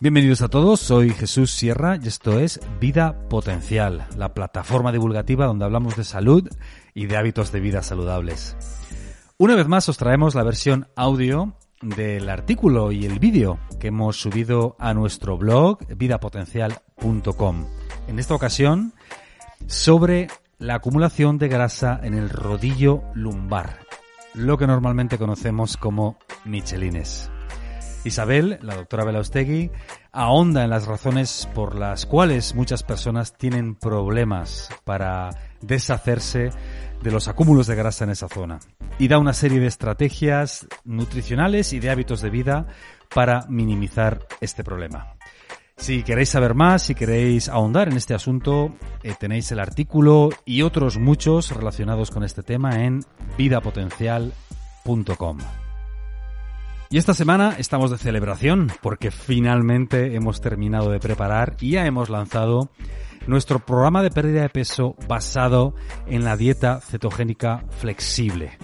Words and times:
Bienvenidos 0.00 0.42
a 0.42 0.48
todos, 0.48 0.78
soy 0.78 1.10
Jesús 1.10 1.50
Sierra 1.50 1.98
y 2.00 2.06
esto 2.06 2.38
es 2.38 2.60
Vida 2.80 3.28
Potencial, 3.28 4.06
la 4.16 4.32
plataforma 4.32 4.92
divulgativa 4.92 5.46
donde 5.46 5.64
hablamos 5.64 5.96
de 5.96 6.04
salud 6.04 6.48
y 6.94 7.06
de 7.06 7.16
hábitos 7.16 7.50
de 7.50 7.58
vida 7.58 7.82
saludables. 7.82 8.56
Una 9.38 9.56
vez 9.56 9.66
más 9.66 9.88
os 9.88 9.98
traemos 9.98 10.36
la 10.36 10.44
versión 10.44 10.86
audio 10.94 11.56
del 11.82 12.28
artículo 12.28 12.92
y 12.92 13.06
el 13.06 13.18
vídeo 13.18 13.58
que 13.80 13.88
hemos 13.88 14.20
subido 14.20 14.76
a 14.78 14.94
nuestro 14.94 15.36
blog 15.36 15.80
vidapotencial.com. 15.88 17.66
En 18.06 18.18
esta 18.20 18.36
ocasión 18.36 18.92
sobre 19.66 20.28
la 20.60 20.76
acumulación 20.76 21.38
de 21.38 21.48
grasa 21.48 21.98
en 22.04 22.14
el 22.14 22.30
rodillo 22.30 23.02
lumbar, 23.14 23.80
lo 24.32 24.58
que 24.58 24.68
normalmente 24.68 25.18
conocemos 25.18 25.76
como 25.76 26.18
michelines. 26.44 27.32
Isabel, 28.04 28.58
la 28.62 28.76
doctora 28.76 29.04
Belaustegui, 29.04 29.70
ahonda 30.12 30.64
en 30.64 30.70
las 30.70 30.86
razones 30.86 31.48
por 31.54 31.76
las 31.76 32.06
cuales 32.06 32.54
muchas 32.54 32.82
personas 32.82 33.36
tienen 33.36 33.74
problemas 33.74 34.70
para 34.84 35.30
deshacerse 35.60 36.50
de 37.02 37.10
los 37.10 37.28
acúmulos 37.28 37.66
de 37.66 37.76
grasa 37.76 38.04
en 38.04 38.10
esa 38.10 38.28
zona 38.28 38.58
y 38.98 39.08
da 39.08 39.18
una 39.18 39.32
serie 39.32 39.60
de 39.60 39.66
estrategias 39.66 40.66
nutricionales 40.84 41.72
y 41.72 41.80
de 41.80 41.88
hábitos 41.90 42.20
de 42.20 42.30
vida 42.30 42.66
para 43.14 43.46
minimizar 43.48 44.26
este 44.40 44.64
problema. 44.64 45.14
Si 45.76 46.02
queréis 46.02 46.30
saber 46.30 46.54
más, 46.54 46.82
si 46.82 46.96
queréis 46.96 47.48
ahondar 47.48 47.88
en 47.88 47.96
este 47.96 48.14
asunto, 48.14 48.74
eh, 49.04 49.14
tenéis 49.18 49.52
el 49.52 49.60
artículo 49.60 50.30
y 50.44 50.62
otros 50.62 50.98
muchos 50.98 51.54
relacionados 51.54 52.10
con 52.10 52.24
este 52.24 52.42
tema 52.42 52.84
en 52.84 53.04
vidapotencial.com. 53.36 55.38
Y 56.90 56.96
esta 56.96 57.12
semana 57.12 57.54
estamos 57.58 57.90
de 57.90 57.98
celebración 57.98 58.72
porque 58.80 59.10
finalmente 59.10 60.14
hemos 60.14 60.40
terminado 60.40 60.90
de 60.90 61.00
preparar 61.00 61.54
y 61.60 61.72
ya 61.72 61.84
hemos 61.84 62.08
lanzado 62.08 62.70
nuestro 63.26 63.58
programa 63.58 64.02
de 64.02 64.10
pérdida 64.10 64.40
de 64.40 64.48
peso 64.48 64.96
basado 65.06 65.74
en 66.06 66.24
la 66.24 66.38
dieta 66.38 66.80
cetogénica 66.80 67.62
flexible. 67.78 68.56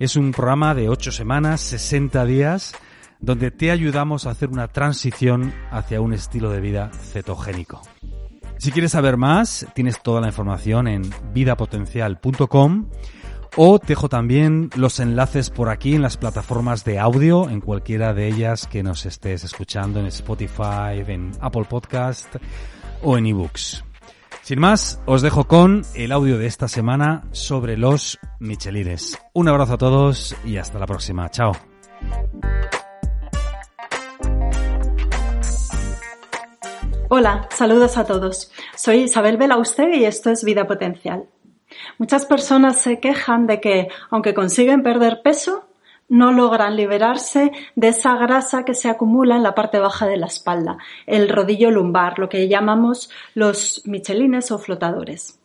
Es 0.00 0.16
un 0.16 0.32
programa 0.32 0.74
de 0.74 0.88
8 0.88 1.12
semanas, 1.12 1.60
60 1.60 2.24
días, 2.24 2.74
donde 3.20 3.52
te 3.52 3.70
ayudamos 3.70 4.26
a 4.26 4.30
hacer 4.30 4.48
una 4.48 4.66
transición 4.66 5.54
hacia 5.70 6.00
un 6.00 6.12
estilo 6.12 6.50
de 6.50 6.60
vida 6.60 6.90
cetogénico. 6.92 7.82
Si 8.58 8.72
quieres 8.72 8.92
saber 8.92 9.16
más, 9.16 9.66
tienes 9.74 10.02
toda 10.02 10.20
la 10.20 10.26
información 10.26 10.88
en 10.88 11.08
vidapotencial.com 11.32 12.86
o 13.56 13.78
te 13.78 13.88
dejo 13.88 14.08
también 14.08 14.70
los 14.76 15.00
enlaces 15.00 15.50
por 15.50 15.68
aquí 15.68 15.94
en 15.94 16.02
las 16.02 16.16
plataformas 16.16 16.84
de 16.84 16.98
audio, 16.98 17.48
en 17.48 17.60
cualquiera 17.60 18.14
de 18.14 18.28
ellas 18.28 18.66
que 18.66 18.82
nos 18.82 19.06
estés 19.06 19.44
escuchando, 19.44 20.00
en 20.00 20.06
Spotify, 20.06 21.02
en 21.06 21.32
Apple 21.40 21.64
Podcast 21.68 22.36
o 23.02 23.18
en 23.18 23.26
eBooks. 23.26 23.84
Sin 24.42 24.58
más, 24.58 25.00
os 25.06 25.22
dejo 25.22 25.44
con 25.44 25.82
el 25.94 26.12
audio 26.12 26.38
de 26.38 26.46
esta 26.46 26.68
semana 26.68 27.24
sobre 27.32 27.76
los 27.76 28.18
Michelines. 28.38 29.18
Un 29.32 29.48
abrazo 29.48 29.74
a 29.74 29.78
todos 29.78 30.34
y 30.44 30.56
hasta 30.56 30.78
la 30.78 30.86
próxima. 30.86 31.28
Chao. 31.30 31.52
Hola, 37.10 37.48
saludos 37.50 37.96
a 37.96 38.04
todos. 38.04 38.52
Soy 38.76 38.98
Isabel 39.02 39.36
Belauste 39.36 39.96
y 39.96 40.04
esto 40.04 40.30
es 40.30 40.44
Vida 40.44 40.66
Potencial. 40.66 41.24
Muchas 41.98 42.26
personas 42.26 42.80
se 42.80 43.00
quejan 43.00 43.46
de 43.46 43.60
que, 43.60 43.88
aunque 44.10 44.34
consiguen 44.34 44.82
perder 44.82 45.22
peso, 45.22 45.64
no 46.10 46.32
logran 46.32 46.76
liberarse 46.76 47.52
de 47.76 47.88
esa 47.88 48.16
grasa 48.16 48.64
que 48.64 48.74
se 48.74 48.90
acumula 48.90 49.36
en 49.36 49.44
la 49.44 49.54
parte 49.54 49.78
baja 49.78 50.06
de 50.06 50.16
la 50.16 50.26
espalda, 50.26 50.78
el 51.06 51.28
rodillo 51.28 51.70
lumbar, 51.70 52.18
lo 52.18 52.28
que 52.28 52.48
llamamos 52.48 53.10
los 53.34 53.82
michelines 53.86 54.50
o 54.50 54.58
flotadores. 54.58 55.38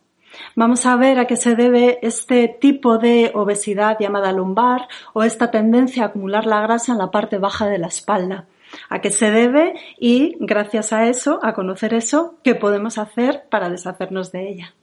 Vamos 0.55 0.85
a 0.85 0.95
ver 0.97 1.19
a 1.19 1.27
qué 1.27 1.37
se 1.37 1.55
debe 1.55 1.99
este 2.01 2.47
tipo 2.47 2.97
de 2.97 3.31
obesidad 3.33 3.97
llamada 3.99 4.33
lumbar 4.33 4.87
o 5.13 5.23
esta 5.23 5.51
tendencia 5.51 6.03
a 6.03 6.07
acumular 6.07 6.45
la 6.45 6.61
grasa 6.61 6.91
en 6.91 6.97
la 6.97 7.11
parte 7.11 7.37
baja 7.37 7.67
de 7.67 7.77
la 7.77 7.87
espalda. 7.87 8.45
A 8.89 8.99
qué 8.99 9.11
se 9.11 9.31
debe 9.31 9.73
y, 9.97 10.35
gracias 10.39 10.91
a 10.91 11.07
eso, 11.07 11.39
a 11.43 11.53
conocer 11.53 11.93
eso, 11.93 12.35
qué 12.43 12.55
podemos 12.55 12.97
hacer 12.97 13.45
para 13.49 13.69
deshacernos 13.69 14.31
de 14.31 14.49
ella. 14.49 14.73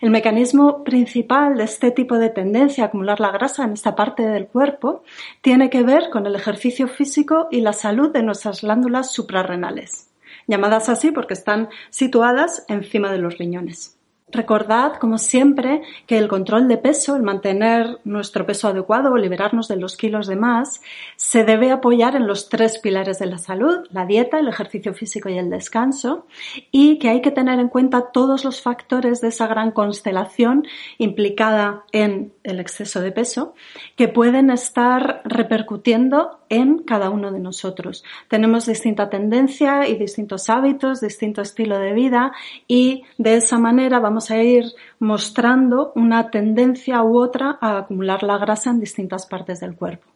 El 0.00 0.10
mecanismo 0.10 0.82
principal 0.84 1.56
de 1.56 1.64
este 1.64 1.90
tipo 1.90 2.18
de 2.18 2.30
tendencia 2.30 2.84
a 2.84 2.86
acumular 2.88 3.20
la 3.20 3.30
grasa 3.30 3.64
en 3.64 3.74
esta 3.74 3.94
parte 3.94 4.22
del 4.22 4.46
cuerpo 4.46 5.02
tiene 5.42 5.70
que 5.70 5.82
ver 5.82 6.10
con 6.10 6.26
el 6.26 6.34
ejercicio 6.34 6.88
físico 6.88 7.48
y 7.50 7.60
la 7.60 7.72
salud 7.72 8.10
de 8.10 8.22
nuestras 8.22 8.62
glándulas 8.62 9.12
suprarrenales, 9.12 10.10
llamadas 10.46 10.88
así 10.88 11.10
porque 11.10 11.34
están 11.34 11.68
situadas 11.90 12.64
encima 12.68 13.12
de 13.12 13.18
los 13.18 13.38
riñones. 13.38 13.99
Recordad, 14.32 14.94
como 14.94 15.18
siempre, 15.18 15.82
que 16.06 16.18
el 16.18 16.28
control 16.28 16.68
de 16.68 16.76
peso, 16.76 17.16
el 17.16 17.22
mantener 17.22 17.98
nuestro 18.04 18.46
peso 18.46 18.68
adecuado 18.68 19.12
o 19.12 19.16
liberarnos 19.16 19.66
de 19.68 19.76
los 19.76 19.96
kilos 19.96 20.26
de 20.26 20.36
más, 20.36 20.80
se 21.16 21.44
debe 21.44 21.72
apoyar 21.72 22.14
en 22.14 22.26
los 22.26 22.48
tres 22.48 22.78
pilares 22.78 23.18
de 23.18 23.26
la 23.26 23.38
salud, 23.38 23.86
la 23.90 24.06
dieta, 24.06 24.38
el 24.38 24.48
ejercicio 24.48 24.94
físico 24.94 25.28
y 25.28 25.38
el 25.38 25.50
descanso, 25.50 26.26
y 26.70 26.98
que 26.98 27.08
hay 27.08 27.22
que 27.22 27.30
tener 27.30 27.58
en 27.58 27.68
cuenta 27.68 28.10
todos 28.12 28.44
los 28.44 28.60
factores 28.60 29.20
de 29.20 29.28
esa 29.28 29.46
gran 29.46 29.72
constelación 29.72 30.66
implicada 30.98 31.84
en 31.92 32.32
el 32.44 32.60
exceso 32.60 33.00
de 33.00 33.12
peso, 33.12 33.54
que 33.96 34.08
pueden 34.08 34.50
estar 34.50 35.22
repercutiendo 35.24 36.40
en 36.50 36.78
cada 36.78 37.10
uno 37.10 37.30
de 37.32 37.38
nosotros. 37.38 38.04
Tenemos 38.28 38.66
distinta 38.66 39.08
tendencia 39.08 39.88
y 39.88 39.96
distintos 39.96 40.50
hábitos, 40.50 41.00
distinto 41.00 41.40
estilo 41.40 41.78
de 41.78 41.92
vida 41.92 42.32
y 42.66 43.04
de 43.18 43.36
esa 43.36 43.58
manera 43.58 44.00
vamos 44.00 44.19
a 44.28 44.42
ir 44.42 44.64
mostrando 44.98 45.92
una 45.94 46.30
tendencia 46.30 47.00
u 47.04 47.16
otra 47.16 47.58
a 47.60 47.78
acumular 47.78 48.24
la 48.24 48.38
grasa 48.38 48.70
en 48.70 48.80
distintas 48.80 49.26
partes 49.26 49.60
del 49.60 49.76
cuerpo. 49.76 50.10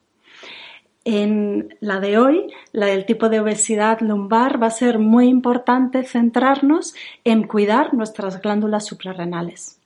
En 1.05 1.77
la 1.81 2.01
de 2.01 2.17
hoy, 2.19 2.51
la 2.73 2.87
del 2.87 3.05
tipo 3.05 3.29
de 3.29 3.39
obesidad 3.39 4.01
lumbar, 4.01 4.61
va 4.63 4.69
a 4.69 4.71
ser 4.71 4.99
muy 4.99 5.29
importante 5.29 6.03
centrarnos 6.03 6.95
en 7.25 7.47
cuidar 7.47 7.93
nuestras 7.93 8.41
glándulas 8.41 8.87
suprarrenales. 8.87 9.81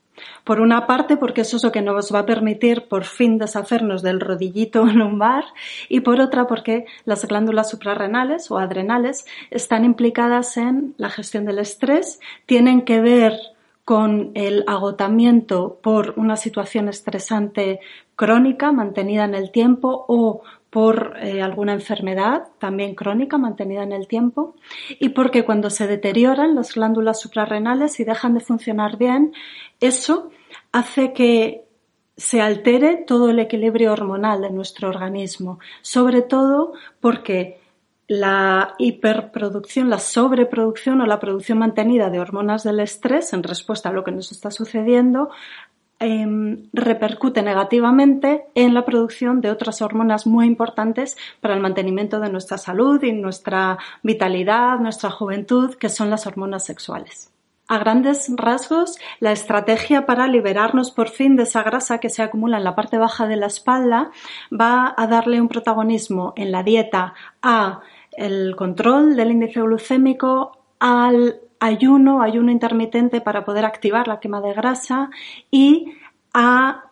Por 0.45 0.61
una 0.61 0.87
parte, 0.87 1.17
porque 1.17 1.43
eso 1.43 1.57
es 1.57 1.65
lo 1.65 1.73
que 1.73 1.83
nos 1.83 2.15
va 2.15 2.21
a 2.21 2.27
permitir 2.27 2.89
por 2.89 3.05
fin 3.05 3.39
deshacernos 3.39 4.03
del 4.03 4.21
rodillito 4.21 4.85
lumbar 4.87 5.45
y 5.89 6.01
por 6.01 6.21
otra, 6.21 6.47
porque 6.47 6.87
las 7.05 7.27
glándulas 7.27 7.71
suprarrenales 7.71 8.51
o 8.51 8.59
adrenales 8.59 9.27
están 9.51 9.85
implicadas 9.85 10.57
en 10.57 10.95
la 10.99 11.11
gestión 11.11 11.45
del 11.45 11.59
estrés, 11.59 12.21
tienen 12.47 12.83
que 12.83 13.01
ver 13.01 13.39
con 13.89 14.33
el 14.35 14.65
agotamiento 14.67 15.79
por 15.83 16.13
una 16.19 16.37
situación 16.37 16.91
estresante 16.91 17.81
crónica 18.17 18.71
mantenida 18.71 19.25
en 19.25 19.35
el 19.35 19.51
tiempo 19.51 20.05
o 20.09 20.43
por 20.69 21.15
eh, 21.23 21.41
alguna 21.41 21.73
enfermedad 21.73 22.49
también 22.59 22.95
crónica 22.95 23.39
mantenida 23.39 23.83
en 23.83 23.93
el 23.93 24.07
tiempo 24.07 24.57
y 24.91 25.09
porque 25.09 25.47
cuando 25.47 25.71
se 25.71 25.87
deterioran 25.87 26.55
las 26.55 26.75
glándulas 26.75 27.19
suprarrenales 27.19 27.99
y 27.99 28.05
dejan 28.05 28.35
de 28.35 28.41
funcionar 28.41 28.99
bien, 28.99 29.33
eso 29.81 30.33
hace 30.71 31.15
que 31.15 31.65
se 32.15 32.43
altere 32.43 33.05
todo 33.07 33.31
el 33.31 33.39
equilibrio 33.39 33.93
hormonal 33.93 34.43
de 34.43 34.51
nuestro 34.51 34.91
organismo, 34.91 35.61
sobre 35.81 36.21
todo 36.21 36.75
porque 37.01 37.59
la 38.09 38.75
hiperproducción, 38.79 39.91
la 39.91 39.99
sobreproducción 39.99 41.01
o 41.01 41.07
la 41.07 41.21
producción 41.21 41.59
mantenida 41.59 42.11
de 42.11 42.19
hormonas 42.19 42.65
del 42.65 42.81
estrés 42.81 43.33
en 43.33 43.43
respuesta 43.43 43.91
a 43.91 43.93
lo 43.93 44.03
que 44.03 44.13
nos 44.13 44.33
está 44.33 44.51
sucediendo 44.51 45.31
Em, 46.01 46.69
repercute 46.73 47.43
negativamente 47.43 48.45
en 48.55 48.73
la 48.73 48.85
producción 48.85 49.41
de 49.41 49.51
otras 49.51 49.83
hormonas 49.83 50.29
muy 50.29 50.47
importantes 50.47 51.17
para 51.41 51.55
el 51.55 51.61
mantenimiento 51.61 52.21
de 52.21 52.31
nuestra 52.31 52.57
salud 52.57 53.03
y 53.03 53.11
nuestra 53.11 53.79
vitalidad, 54.05 54.79
nuestra 54.79 55.11
juventud, 55.11 55.75
que 55.75 55.89
son 55.89 56.09
las 56.09 56.25
hormonas 56.29 56.65
sexuales. 56.65 57.33
A 57.67 57.79
grandes 57.79 58.31
rasgos, 58.37 58.97
la 59.19 59.33
estrategia 59.33 60.07
para 60.07 60.29
liberarnos 60.29 60.93
por 60.93 61.09
fin 61.09 61.35
de 61.35 61.43
esa 61.43 61.65
grasa 61.65 61.99
que 61.99 62.11
se 62.11 62.23
acumula 62.23 62.59
en 62.59 62.65
la 62.65 62.77
parte 62.77 62.97
baja 62.97 63.27
de 63.27 63.37
la 63.37 63.47
espalda 63.47 64.13
va 64.53 64.95
a 64.97 65.07
darle 65.09 65.41
un 65.41 65.49
protagonismo 65.49 66.33
en 66.37 66.53
la 66.53 66.63
dieta 66.63 67.15
a 67.43 67.81
el 68.19 68.57
control 68.57 69.15
del 69.17 69.31
índice 69.31 69.63
glucémico, 69.63 70.59
al 70.81 71.41
ayuno, 71.61 72.21
ayuno 72.21 72.51
intermitente 72.51 73.21
para 73.21 73.45
poder 73.45 73.65
activar 73.65 74.09
la 74.09 74.21
quema 74.21 74.41
de 74.41 74.53
grasa 74.53 75.11
y 75.51 75.93
a 76.35 76.85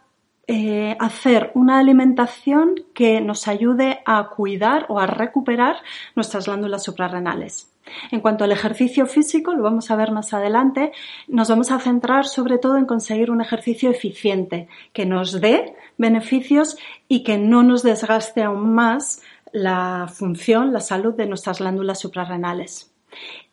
eh, 0.47 0.97
hacer 1.01 1.51
una 1.55 1.81
alimentación 1.81 2.77
que 2.95 3.21
nos 3.21 3.49
ayude 3.49 4.01
a 4.07 4.29
cuidar 4.29 4.87
o 4.89 5.01
a 5.01 5.07
recuperar 5.07 5.77
nuestras 6.15 6.47
glándulas 6.47 6.85
suprarrenales. 6.85 7.73
En 8.11 8.21
cuanto 8.21 8.45
al 8.45 8.53
ejercicio 8.53 9.07
físico, 9.07 9.55
lo 9.55 9.63
vamos 9.63 9.91
a 9.91 9.97
ver 9.97 10.13
más 10.13 10.33
adelante, 10.35 10.93
nos 11.29 11.49
vamos 11.49 11.71
a 11.71 11.79
centrar 11.79 12.27
sobre 12.27 12.59
todo 12.59 12.77
en 12.79 12.87
conseguir 12.87 13.31
un 13.31 13.41
ejercicio 13.41 13.91
eficiente 13.91 14.69
que 14.93 15.07
nos 15.07 15.41
dé 15.41 15.75
beneficios 15.99 16.77
y 17.09 17.23
que 17.23 17.39
no 17.39 17.63
nos 17.63 17.83
desgaste 17.83 18.43
aún 18.43 18.75
más 18.75 19.23
la 19.53 20.07
función, 20.13 20.73
la 20.73 20.81
salud 20.81 21.15
de 21.15 21.27
nuestras 21.27 21.59
glándulas 21.61 22.01
suprarrenales. 22.01 22.93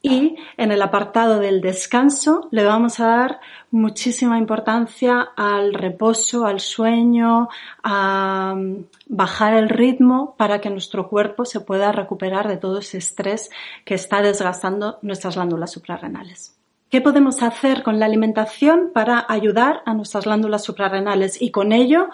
Y 0.01 0.35
en 0.57 0.71
el 0.73 0.81
apartado 0.81 1.39
del 1.39 1.61
descanso 1.61 2.49
le 2.51 2.65
vamos 2.65 2.99
a 2.99 3.07
dar 3.07 3.39
muchísima 3.71 4.37
importancia 4.37 5.29
al 5.37 5.73
reposo, 5.73 6.45
al 6.45 6.59
sueño, 6.59 7.47
a 7.81 8.53
mm, 8.57 8.85
bajar 9.07 9.53
el 9.53 9.69
ritmo 9.69 10.35
para 10.37 10.59
que 10.59 10.69
nuestro 10.69 11.07
cuerpo 11.07 11.45
se 11.45 11.61
pueda 11.61 11.93
recuperar 11.93 12.49
de 12.49 12.57
todo 12.57 12.79
ese 12.79 12.97
estrés 12.97 13.49
que 13.85 13.95
está 13.95 14.21
desgastando 14.21 14.99
nuestras 15.01 15.35
glándulas 15.35 15.71
suprarrenales. 15.71 16.57
¿Qué 16.89 17.01
podemos 17.01 17.41
hacer 17.41 17.81
con 17.81 17.97
la 17.97 18.05
alimentación 18.05 18.91
para 18.93 19.25
ayudar 19.27 19.81
a 19.85 19.95
nuestras 19.95 20.25
glándulas 20.25 20.63
suprarrenales 20.63 21.41
y 21.41 21.49
con 21.49 21.71
ello 21.71 22.09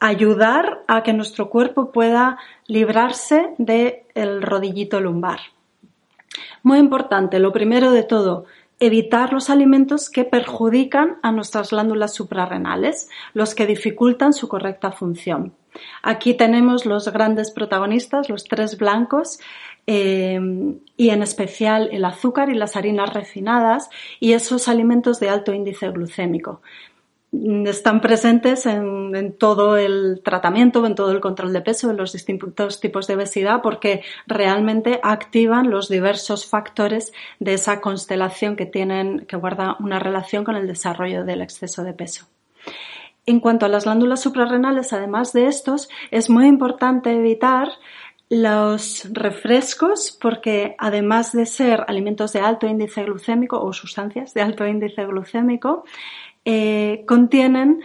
ayudar 0.00 0.82
a 0.88 1.02
que 1.02 1.12
nuestro 1.12 1.50
cuerpo 1.50 1.92
pueda 1.92 2.38
librarse 2.66 3.54
del 3.58 4.42
rodillito 4.42 5.00
lumbar? 5.00 5.40
Muy 6.62 6.78
importante, 6.78 7.38
lo 7.38 7.52
primero 7.52 7.92
de 7.92 8.02
todo, 8.02 8.46
evitar 8.80 9.32
los 9.32 9.50
alimentos 9.50 10.08
que 10.10 10.24
perjudican 10.24 11.18
a 11.22 11.32
nuestras 11.32 11.70
glándulas 11.70 12.14
suprarrenales, 12.14 13.08
los 13.34 13.54
que 13.54 13.66
dificultan 13.66 14.32
su 14.32 14.48
correcta 14.48 14.90
función. 14.90 15.52
Aquí 16.02 16.34
tenemos 16.34 16.86
los 16.86 17.06
grandes 17.12 17.50
protagonistas, 17.52 18.28
los 18.28 18.44
tres 18.44 18.78
blancos, 18.78 19.38
eh, 19.86 20.40
y 20.96 21.10
en 21.10 21.22
especial 21.22 21.88
el 21.92 22.04
azúcar 22.04 22.48
y 22.50 22.54
las 22.54 22.76
harinas 22.76 23.12
refinadas 23.12 23.90
y 24.18 24.32
esos 24.32 24.68
alimentos 24.68 25.20
de 25.20 25.30
alto 25.30 25.52
índice 25.52 25.90
glucémico 25.90 26.60
están 27.32 28.00
presentes 28.00 28.66
en, 28.66 29.34
todo 29.38 29.76
el 29.76 30.20
tratamiento, 30.24 30.84
en 30.84 30.94
todo 30.94 31.12
el 31.12 31.20
control 31.20 31.52
de 31.52 31.60
peso, 31.60 31.90
en 31.90 31.96
los 31.96 32.12
distintos 32.12 32.80
tipos 32.80 33.06
de 33.06 33.14
obesidad, 33.14 33.62
porque 33.62 34.02
realmente 34.26 35.00
activan 35.02 35.70
los 35.70 35.88
diversos 35.88 36.46
factores 36.46 37.12
de 37.38 37.54
esa 37.54 37.80
constelación 37.80 38.56
que 38.56 38.66
tienen, 38.66 39.26
que 39.26 39.36
guarda 39.36 39.76
una 39.78 40.00
relación 40.00 40.44
con 40.44 40.56
el 40.56 40.66
desarrollo 40.66 41.24
del 41.24 41.42
exceso 41.42 41.84
de 41.84 41.92
peso. 41.92 42.26
En 43.26 43.38
cuanto 43.38 43.64
a 43.64 43.68
las 43.68 43.84
glándulas 43.84 44.20
suprarrenales, 44.20 44.92
además 44.92 45.32
de 45.32 45.46
estos, 45.46 45.88
es 46.10 46.30
muy 46.30 46.46
importante 46.46 47.12
evitar 47.12 47.68
los 48.28 49.08
refrescos, 49.12 50.16
porque 50.20 50.76
además 50.78 51.32
de 51.32 51.46
ser 51.46 51.84
alimentos 51.88 52.32
de 52.32 52.40
alto 52.40 52.66
índice 52.66 53.02
glucémico 53.02 53.60
o 53.60 53.72
sustancias 53.72 54.34
de 54.34 54.42
alto 54.42 54.66
índice 54.66 55.04
glucémico, 55.04 55.84
eh, 56.44 57.04
contienen 57.06 57.80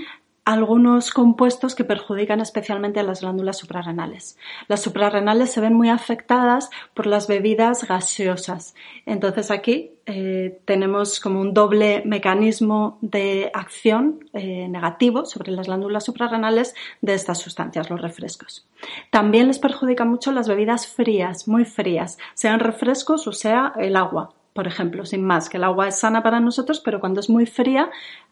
algunos 0.45 1.11
compuestos 1.11 1.73
que 1.73 1.83
perjudican 1.83 2.39
especialmente 2.39 2.99
a 2.99 3.03
las 3.03 3.21
glándulas 3.21 3.57
suprarrenales. 3.57 4.37
Las 4.67 4.81
suprarrenales 4.81 5.51
se 5.51 5.59
ven 5.59 5.73
muy 5.73 5.89
afectadas 5.89 6.69
por 6.93 7.07
las 7.07 7.27
bebidas 7.27 7.87
gaseosas. 7.87 8.75
Entonces 9.07 9.49
aquí 9.49 9.93
eh, 10.05 10.59
tenemos 10.65 11.19
como 11.19 11.41
un 11.41 11.55
doble 11.55 12.03
mecanismo 12.05 12.99
de 13.01 13.49
acción 13.55 14.29
eh, 14.33 14.67
negativo 14.67 15.25
sobre 15.25 15.51
las 15.51 15.65
glándulas 15.65 16.05
suprarrenales 16.05 16.75
de 17.01 17.15
estas 17.15 17.39
sustancias, 17.39 17.89
los 17.89 17.99
refrescos. 17.99 18.67
También 19.09 19.47
les 19.47 19.57
perjudican 19.57 20.09
mucho 20.09 20.31
las 20.31 20.47
bebidas 20.47 20.85
frías, 20.85 21.47
muy 21.47 21.65
frías, 21.65 22.19
sean 22.35 22.59
refrescos 22.59 23.27
o 23.27 23.31
sea 23.31 23.73
el 23.77 23.95
agua 23.95 24.35
por 24.55 24.67
ejemplo, 24.67 25.05
sin 25.05 25.21
más, 25.21 25.49
que 25.49 25.57
el 25.57 25.65
agua 25.65 25.89
es 25.89 25.99
sana 25.99 26.23
para 26.23 26.39
nosotros, 26.39 26.79
pero 26.79 27.01
cuando 27.01 27.19
es 27.19 27.29
muy 27.29 27.45
fría 27.45 27.91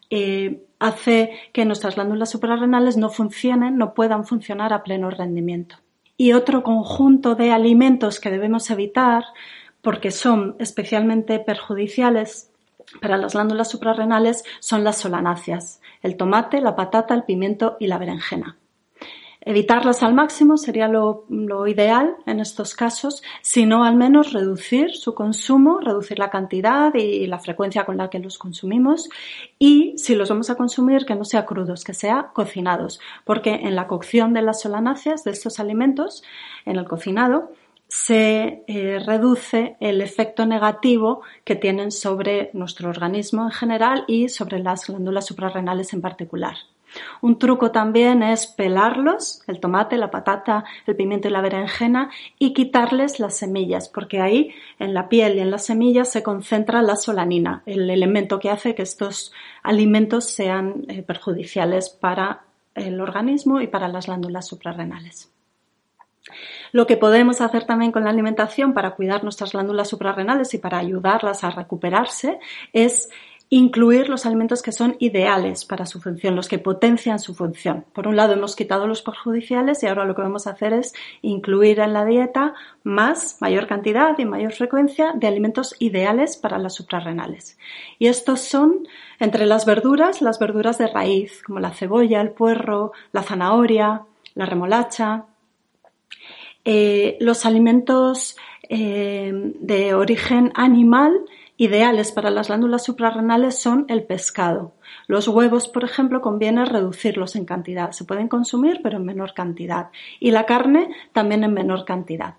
eh, 0.10 0.64
hace 0.80 1.32
que 1.54 1.66
nuestras 1.66 1.96
glándulas 1.96 2.30
suprarrenales 2.30 2.98
no 2.98 3.10
funcionen, 3.10 3.78
no 3.78 3.94
puedan 3.94 4.26
funcionar 4.26 4.74
a 4.74 4.84
pleno 4.84 5.10
rendimiento. 5.10 5.78
Y 6.18 6.34
otro 6.34 6.64
conjunto 6.64 7.36
de 7.36 7.52
alimentos 7.52 8.20
que 8.20 8.30
debemos 8.30 8.70
evitar, 8.70 9.24
porque 9.82 10.12
son 10.12 10.56
especialmente 10.60 11.40
perjudiciales 11.40 12.52
para 13.02 13.18
las 13.18 13.34
glándulas 13.34 13.70
suprarrenales, 13.70 14.44
son 14.60 14.84
las 14.84 14.98
solanáceas, 14.98 15.82
el 16.02 16.18
tomate, 16.18 16.62
la 16.62 16.76
patata, 16.76 17.14
el 17.14 17.24
pimiento 17.24 17.78
y 17.80 17.88
la 17.88 17.98
berenjena. 17.98 18.58
Evitarlas 19.45 20.04
al 20.04 20.13
máximo 20.13 20.56
sería 20.56 20.88
lo, 20.88 21.25
ideal 21.68 22.16
en 22.25 22.40
estos 22.40 22.75
casos, 22.75 23.22
sino 23.42 23.84
al 23.84 23.95
menos 23.98 24.31
reducir 24.31 24.95
su 24.95 25.13
consumo, 25.13 25.80
reducir 25.81 26.18
la 26.18 26.30
cantidad 26.30 26.94
y 26.95 27.28
la 27.28 27.40
frecuencia 27.40 27.84
con 27.84 27.98
la 27.98 28.10
que 28.10 28.19
los 28.19 28.38
consumimos 28.38 29.10
y 29.60 29.95
si 29.98 30.16
los 30.16 30.30
vamos 30.30 30.50
a 30.50 30.56
consumir 30.56 31.06
que 31.06 31.16
no 31.16 31.25
sea 31.25 31.45
crudos, 31.45 31.84
que 31.84 31.94
sea 31.94 32.31
cocinados, 32.34 33.01
porque 33.25 33.54
en 33.54 33.75
la 33.75 33.88
cocción 33.88 34.34
de 34.34 34.44
las 34.44 34.62
solanáceas 34.62 35.25
de 35.25 35.31
estos 35.31 35.60
alimentos, 35.60 36.24
en 36.66 36.78
el 36.78 36.86
cocinado, 36.86 37.51
se 37.89 38.63
eh, 38.66 39.00
reduce 39.06 39.75
el 39.81 40.01
efecto 40.01 40.46
negativo 40.46 41.22
que 41.44 41.56
tienen 41.56 41.92
sobre 41.92 42.50
nuestro 42.54 42.89
organismo 42.89 43.44
en 43.44 43.51
general 43.51 44.06
y 44.07 44.30
sobre 44.30 44.60
las 44.60 44.88
glándulas 44.88 45.25
suprarrenales 45.25 45.94
en 45.94 46.01
particular. 46.01 46.56
Un 47.22 47.40
truco 47.40 47.72
también 47.72 48.24
es 48.24 48.48
pelarlos, 48.48 49.42
el 49.48 49.60
tomate, 49.60 49.98
la 49.98 50.12
patata, 50.12 50.63
el 50.86 50.95
pimiento 50.95 51.28
y 51.28 51.31
la 51.31 51.42
berenjena, 51.42 52.10
y 52.40 52.54
quitarles 52.54 53.19
las 53.19 53.36
semillas, 53.38 53.90
porque 53.90 54.22
ahí 54.22 54.54
en 54.80 54.94
la 54.94 55.10
piel 55.10 55.38
y 55.38 55.40
en 55.40 55.51
las 55.51 55.66
semillas 55.66 56.12
se 56.12 56.24
concentra 56.24 56.81
la 56.81 56.95
solanina, 56.95 57.63
el 57.66 57.90
elemento 57.90 58.40
que 58.40 58.50
hace 58.50 58.75
que 58.75 58.84
estos 58.84 59.34
alimentos 59.63 60.25
sean 60.25 60.86
eh, 60.88 61.04
perjudiciales 61.04 61.90
para 61.90 62.44
el 62.75 63.00
organismo 63.00 63.62
y 63.62 63.68
para 63.68 63.88
las 63.88 64.07
glándulas 64.07 64.48
suprarrenales. 64.48 65.30
Lo 66.72 66.88
que 66.88 66.98
podemos 66.98 67.42
hacer 67.42 67.66
también 67.66 67.92
con 67.92 68.06
la 68.06 68.10
alimentación 68.10 68.74
para 68.74 68.96
cuidar 68.96 69.24
nuestras 69.24 69.51
glándulas 69.51 69.89
suprarrenales 69.89 70.54
y 70.54 70.57
para 70.57 70.78
ayudarlas 70.78 71.44
a 71.44 71.51
recuperarse 71.51 72.39
es 72.72 73.10
incluir 73.50 74.10
los 74.10 74.25
alimentos 74.25 74.62
que 74.62 74.72
son 74.72 74.95
ideales 75.00 75.63
para 75.66 75.86
su 75.86 76.01
función, 76.01 76.36
los 76.36 76.48
que 76.48 76.57
potencian 76.57 77.19
su 77.19 77.36
función. 77.36 77.86
Por 77.94 78.07
un 78.07 78.16
lado 78.16 78.34
hemos 78.34 78.56
quitado 78.56 78.88
los 78.88 79.04
perjudiciales 79.04 79.84
y 79.84 79.88
ahora 79.88 80.06
lo 80.06 80.16
que 80.16 80.24
vamos 80.24 80.48
a 80.48 80.51
hacer 80.51 80.74
es 80.74 80.94
incluir 81.22 81.80
en 81.80 81.94
la 81.94 82.04
dieta 82.04 82.56
más, 82.84 83.38
mayor 83.42 83.68
cantidad 83.68 84.18
y 84.18 84.25
mayor 84.25 84.54
frecuencia 84.54 85.13
de 85.16 85.28
alimentos 85.28 85.75
ideales 85.80 86.36
para 86.38 86.57
las 86.57 86.74
suprarrenales. 86.74 87.57
Y 88.00 88.07
estos 88.07 88.42
son 88.42 88.88
entre 89.19 89.46
las 89.46 89.66
verduras, 89.66 90.22
las 90.22 90.39
verduras 90.39 90.78
de 90.80 90.88
raíz, 90.88 91.44
como 91.44 91.60
la 91.60 91.72
cebolla, 91.72 92.22
el 92.22 92.31
puerro, 92.31 92.92
la 93.12 93.22
zanahoria, 93.22 94.01
la 94.34 94.46
remolacha, 94.46 95.25
eh, 96.66 97.18
los 97.19 97.46
alimentos 97.46 98.36
eh, 98.69 99.31
de 99.60 99.94
origen 99.94 100.51
animal 100.56 101.13
ideales 101.58 102.12
para 102.12 102.30
las 102.30 102.48
glándulas 102.48 102.84
suprarrenales 102.84 103.60
son 103.60 103.86
el 103.89 104.04
pescado. 104.04 104.74
Los 105.08 105.27
huevos, 105.27 105.68
por 105.68 105.84
ejemplo, 105.84 106.22
conviene 106.22 106.66
reducirlos 106.66 107.36
en 107.36 107.46
cantidad. 107.46 107.92
Se 107.92 108.06
pueden 108.06 108.27
consumir, 108.27 108.82
pero 108.84 108.98
en 108.98 109.06
menor 109.06 109.34
cantidad. 109.34 109.89
Y 110.20 110.32
la 110.32 110.46
carne 110.46 110.89
también 111.13 111.44
en 111.44 111.54
menor 111.54 111.86
cantidad. 111.86 112.36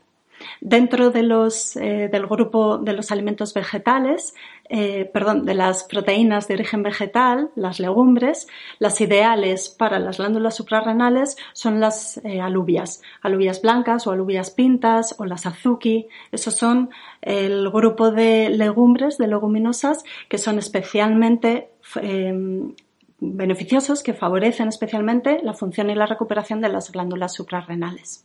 Dentro 0.60 1.10
de 1.10 1.22
los, 1.22 1.76
eh, 1.76 2.08
del 2.10 2.26
grupo 2.26 2.78
de 2.78 2.92
los 2.92 3.12
alimentos 3.12 3.54
vegetales, 3.54 4.34
eh, 4.68 5.10
perdón, 5.12 5.44
de 5.44 5.54
las 5.54 5.84
proteínas 5.84 6.48
de 6.48 6.54
origen 6.54 6.82
vegetal, 6.82 7.50
las 7.54 7.80
legumbres, 7.80 8.46
las 8.78 9.00
ideales 9.00 9.68
para 9.68 9.98
las 9.98 10.16
glándulas 10.16 10.56
suprarrenales 10.56 11.36
son 11.52 11.80
las 11.80 12.18
eh, 12.24 12.40
alubias, 12.40 13.02
alubias 13.20 13.60
blancas 13.60 14.06
o 14.06 14.12
alubias 14.12 14.50
pintas 14.50 15.14
o 15.18 15.26
las 15.26 15.44
azuki. 15.44 16.08
Esos 16.32 16.54
son 16.54 16.90
el 17.20 17.70
grupo 17.70 18.10
de 18.10 18.48
legumbres, 18.48 19.18
de 19.18 19.28
leguminosas, 19.28 20.02
que 20.28 20.38
son 20.38 20.58
especialmente 20.58 21.70
em, 22.00 22.74
beneficiosos, 23.20 24.02
que 24.02 24.14
favorecen 24.14 24.68
especialmente 24.68 25.40
la 25.42 25.52
función 25.52 25.90
y 25.90 25.94
la 25.94 26.06
recuperación 26.06 26.60
de 26.60 26.70
las 26.70 26.90
glándulas 26.90 27.34
suprarrenales. 27.34 28.24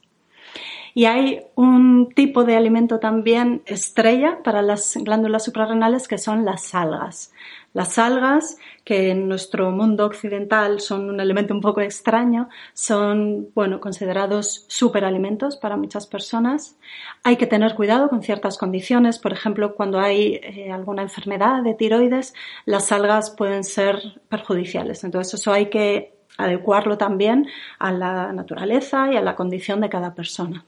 Y 0.94 1.06
hay 1.06 1.42
un 1.56 2.10
tipo 2.14 2.44
de 2.44 2.56
alimento 2.56 3.00
también 3.00 3.62
estrella 3.66 4.40
para 4.44 4.62
las 4.62 4.98
glándulas 4.98 5.44
suprarrenales 5.46 6.08
que 6.08 6.18
son 6.18 6.46
las 6.46 6.74
algas. 6.74 7.32
Las 7.74 8.00
algas, 8.00 8.58
que 8.84 9.12
en 9.12 9.28
nuestro 9.28 9.70
mundo 9.70 10.06
occidental 10.06 10.80
son 10.80 11.08
un 11.08 11.20
elemento 11.20 11.54
un 11.54 11.62
poco 11.62 11.82
extraño, 11.82 12.50
son, 12.74 13.50
bueno, 13.54 13.80
considerados 13.80 14.66
superalimentos 14.68 15.56
para 15.56 15.78
muchas 15.78 16.08
personas. 16.08 16.78
Hay 17.24 17.36
que 17.36 17.46
tener 17.46 17.76
cuidado 17.76 18.10
con 18.10 18.24
ciertas 18.24 18.58
condiciones. 18.58 19.20
Por 19.20 19.34
ejemplo, 19.34 19.76
cuando 19.76 20.00
hay 20.00 20.40
eh, 20.42 20.72
alguna 20.72 21.04
enfermedad 21.04 21.62
de 21.62 21.76
tiroides, 21.76 22.34
las 22.66 22.92
algas 22.92 23.30
pueden 23.30 23.64
ser 23.64 24.20
perjudiciales. 24.30 25.04
Entonces, 25.04 25.40
eso 25.40 25.54
hay 25.54 25.70
que 25.70 26.18
adecuarlo 26.40 26.98
también 26.98 27.48
a 27.78 27.92
la 27.92 28.34
naturaleza 28.34 29.12
y 29.12 29.18
a 29.18 29.22
la 29.22 29.36
condición 29.36 29.82
de 29.82 29.90
cada 29.90 30.16
persona. 30.16 30.66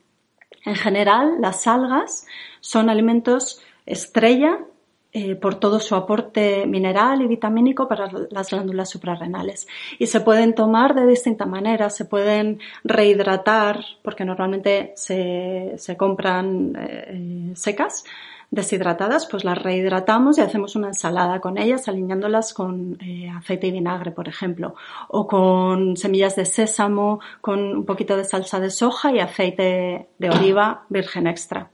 En 0.65 0.75
general, 0.75 1.37
las 1.39 1.67
algas 1.67 2.27
son 2.59 2.89
alimentos 2.89 3.61
estrella 3.85 4.59
eh, 5.13 5.35
por 5.35 5.55
todo 5.55 5.81
su 5.81 5.93
aporte 5.95 6.65
mineral 6.65 7.21
y 7.21 7.27
vitamínico 7.27 7.85
para 7.87 8.09
las 8.29 8.49
glándulas 8.49 8.89
suprarrenales. 8.89 9.67
Y 9.99 10.07
se 10.07 10.21
pueden 10.21 10.55
tomar 10.55 10.95
de 10.95 11.05
distintas 11.05 11.49
maneras, 11.49 11.97
se 11.97 12.05
pueden 12.05 12.59
rehidratar, 12.85 13.83
porque 14.03 14.23
normalmente 14.23 14.93
se, 14.95 15.73
se 15.75 15.97
compran 15.97 16.77
eh, 16.79 17.51
secas, 17.55 18.05
deshidratadas, 18.51 19.25
pues 19.25 19.43
las 19.45 19.57
rehidratamos 19.57 20.37
y 20.37 20.41
hacemos 20.41 20.75
una 20.75 20.87
ensalada 20.87 21.39
con 21.39 21.57
ellas, 21.57 21.87
alineándolas 21.87 22.53
con 22.53 22.97
eh, 23.01 23.29
aceite 23.29 23.67
y 23.67 23.71
vinagre, 23.71 24.11
por 24.11 24.27
ejemplo, 24.27 24.75
o 25.07 25.25
con 25.25 25.95
semillas 25.97 26.35
de 26.35 26.45
sésamo, 26.45 27.21
con 27.39 27.59
un 27.77 27.85
poquito 27.85 28.17
de 28.17 28.25
salsa 28.25 28.59
de 28.59 28.69
soja 28.69 29.11
y 29.13 29.19
aceite 29.19 30.09
de 30.19 30.29
oliva 30.29 30.85
virgen 30.89 31.27
extra 31.27 31.71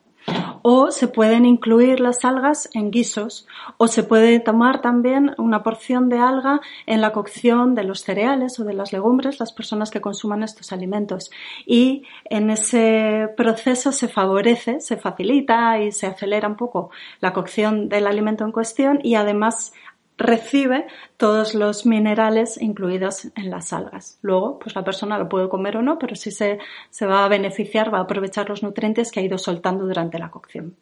o 0.62 0.91
se 0.91 1.07
pueden 1.07 1.46
incluir 1.46 2.00
las 2.00 2.25
algas 2.25 2.69
en 2.74 2.91
guisos 2.91 3.48
o 3.77 3.88
se 3.88 4.03
puede 4.03 4.39
tomar 4.39 4.81
también 4.81 5.34
una 5.38 5.63
porción 5.63 6.10
de 6.10 6.19
alga 6.19 6.60
en 6.86 7.01
la 7.01 7.13
cocción 7.13 7.75
de 7.75 7.84
los 7.84 8.01
cereales 8.01 8.60
o 8.60 8.65
de 8.65 8.74
las 8.74 8.91
legumbres, 8.91 9.39
las 9.39 9.53
personas 9.53 9.91
que 9.91 10.01
consuman 10.01 10.43
estos 10.43 10.72
alimentos. 10.72 11.31
Y 11.65 12.03
en 12.25 12.50
ese 12.50 13.29
proceso 13.38 13.91
se 13.91 14.07
favorece, 14.07 14.81
se 14.81 14.98
facilita 14.98 15.79
y 15.79 15.91
se 15.91 16.07
acelera 16.07 16.48
un 16.48 16.57
poco 16.57 16.89
la 17.22 17.34
cocción 17.34 17.88
del 17.88 18.07
alimento 18.07 18.43
en 18.43 18.51
cuestión 18.51 19.00
y 19.03 19.15
además 19.15 19.74
recibe 20.17 20.88
todos 21.17 21.53
los 21.53 21.86
minerales 21.86 22.62
incluidos 22.62 23.25
en 23.36 23.50
las 23.50 23.71
algas. 23.74 24.19
Luego, 24.21 24.59
pues 24.59 24.75
la 24.75 24.83
persona 24.83 25.17
lo 25.17 25.29
puede 25.29 25.50
comer 25.50 25.77
o 25.77 25.81
no, 25.81 26.00
pero 26.00 26.15
sí 26.15 26.31
se, 26.31 26.59
se 26.89 27.05
va 27.05 27.25
a 27.25 27.29
beneficiar, 27.29 27.93
va 27.93 28.00
a 28.00 28.01
aprovechar 28.01 28.50
los 28.50 28.63
nutrientes 28.63 29.12
que 29.12 29.19
ha 29.19 29.24
ido 29.24 29.38
soltando 29.38 29.86
durante 29.86 30.19
la 30.19 30.31
cocción. 30.31 30.75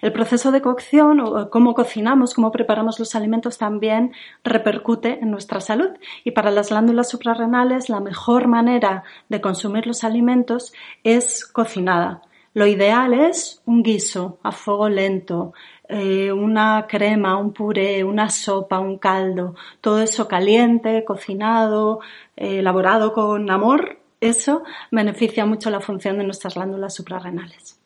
El 0.00 0.12
proceso 0.12 0.52
de 0.52 0.62
cocción 0.62 1.20
o 1.20 1.50
cómo 1.50 1.74
cocinamos, 1.74 2.34
cómo 2.34 2.50
preparamos 2.50 2.98
los 2.98 3.14
alimentos 3.14 3.58
también 3.58 4.12
repercute 4.42 5.18
en 5.20 5.30
nuestra 5.30 5.60
salud. 5.60 5.90
Y 6.24 6.30
para 6.30 6.50
las 6.50 6.70
glándulas 6.70 7.10
suprarrenales 7.10 7.88
la 7.88 8.00
mejor 8.00 8.48
manera 8.48 9.04
de 9.28 9.40
consumir 9.40 9.86
los 9.86 10.04
alimentos 10.04 10.72
es 11.04 11.44
cocinada. 11.44 12.22
Lo 12.52 12.66
ideal 12.66 13.14
es 13.14 13.62
un 13.64 13.82
guiso 13.82 14.38
a 14.42 14.50
fuego 14.50 14.88
lento, 14.88 15.52
eh, 15.90 16.32
una 16.32 16.86
crema, 16.88 17.36
un 17.36 17.52
puré, 17.52 18.04
una 18.04 18.30
sopa, 18.30 18.78
un 18.78 18.98
caldo, 18.98 19.56
todo 19.80 20.00
eso 20.00 20.28
caliente, 20.28 21.04
cocinado, 21.04 22.00
eh, 22.36 22.60
elaborado 22.60 23.12
con 23.12 23.50
amor, 23.50 23.98
eso 24.20 24.62
beneficia 24.92 25.46
mucho 25.46 25.68
la 25.68 25.80
función 25.80 26.18
de 26.18 26.24
nuestras 26.24 26.54
glándulas 26.54 26.94
suprarrenales. 26.94 27.80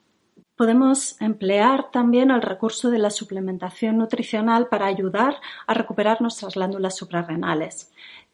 Podemos 0.54 1.20
emplear 1.20 1.90
también 1.90 2.30
el 2.30 2.42
recurso 2.42 2.90
de 2.90 2.98
la 2.98 3.10
suplementación 3.10 3.96
nutricional 3.96 4.68
para 4.68 4.86
ayudar 4.86 5.36
a 5.66 5.74
recuperar 5.74 6.20
nuestras 6.20 6.54
glándulas 6.54 6.96
suprarrenales. 6.96 7.90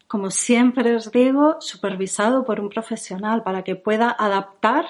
Como 0.08 0.30
siempre 0.30 0.96
os 0.96 1.12
digo, 1.12 1.58
supervisado 1.60 2.44
por 2.44 2.60
un 2.60 2.68
profesional 2.68 3.44
para 3.44 3.62
que 3.62 3.76
pueda 3.76 4.10
adaptar 4.10 4.86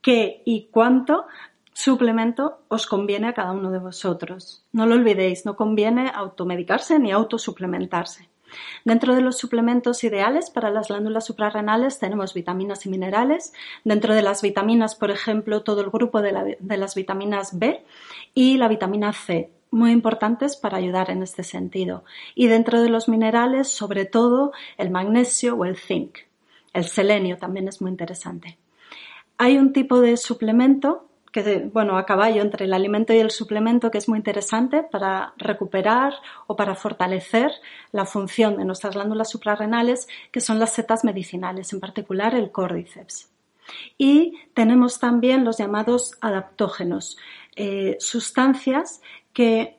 qué 0.00 0.42
y 0.46 0.68
cuánto 0.70 1.26
suplemento 1.76 2.62
os 2.68 2.86
conviene 2.86 3.28
a 3.28 3.34
cada 3.34 3.52
uno 3.52 3.70
de 3.70 3.78
vosotros. 3.78 4.64
No 4.72 4.86
lo 4.86 4.94
olvidéis, 4.94 5.44
no 5.44 5.56
conviene 5.56 6.10
automedicarse 6.12 6.98
ni 6.98 7.12
autosuplementarse. 7.12 8.30
Dentro 8.86 9.14
de 9.14 9.20
los 9.20 9.36
suplementos 9.36 10.02
ideales 10.02 10.48
para 10.48 10.70
las 10.70 10.88
glándulas 10.88 11.26
suprarrenales 11.26 11.98
tenemos 11.98 12.32
vitaminas 12.32 12.86
y 12.86 12.88
minerales. 12.88 13.52
Dentro 13.84 14.14
de 14.14 14.22
las 14.22 14.40
vitaminas, 14.40 14.94
por 14.94 15.10
ejemplo, 15.10 15.64
todo 15.64 15.82
el 15.82 15.90
grupo 15.90 16.22
de, 16.22 16.56
de 16.58 16.76
las 16.78 16.94
vitaminas 16.94 17.58
B 17.58 17.84
y 18.32 18.56
la 18.56 18.68
vitamina 18.68 19.12
C, 19.12 19.50
muy 19.70 19.90
importantes 19.90 20.56
para 20.56 20.78
ayudar 20.78 21.10
en 21.10 21.22
este 21.22 21.42
sentido. 21.42 22.04
Y 22.34 22.46
dentro 22.46 22.80
de 22.80 22.88
los 22.88 23.06
minerales, 23.06 23.68
sobre 23.68 24.06
todo 24.06 24.52
el 24.78 24.88
magnesio 24.88 25.56
o 25.56 25.66
el 25.66 25.76
zinc. 25.76 26.20
El 26.72 26.84
selenio 26.84 27.36
también 27.36 27.68
es 27.68 27.82
muy 27.82 27.90
interesante. 27.90 28.56
Hay 29.36 29.58
un 29.58 29.74
tipo 29.74 30.00
de 30.00 30.16
suplemento 30.16 31.06
que, 31.36 31.68
bueno, 31.70 31.98
a 31.98 32.06
caballo 32.06 32.40
entre 32.40 32.64
el 32.64 32.72
alimento 32.72 33.12
y 33.12 33.18
el 33.18 33.30
suplemento 33.30 33.90
que 33.90 33.98
es 33.98 34.08
muy 34.08 34.16
interesante 34.16 34.82
para 34.82 35.34
recuperar 35.36 36.14
o 36.46 36.56
para 36.56 36.74
fortalecer 36.74 37.50
la 37.92 38.06
función 38.06 38.56
de 38.56 38.64
nuestras 38.64 38.94
glándulas 38.94 39.28
suprarrenales, 39.28 40.08
que 40.32 40.40
son 40.40 40.58
las 40.58 40.72
setas 40.72 41.04
medicinales, 41.04 41.74
en 41.74 41.80
particular 41.80 42.34
el 42.34 42.50
cordyceps. 42.50 43.28
Y 43.98 44.38
tenemos 44.54 44.98
también 44.98 45.44
los 45.44 45.58
llamados 45.58 46.16
adaptógenos, 46.22 47.18
eh, 47.54 47.98
sustancias 48.00 49.02
que 49.34 49.78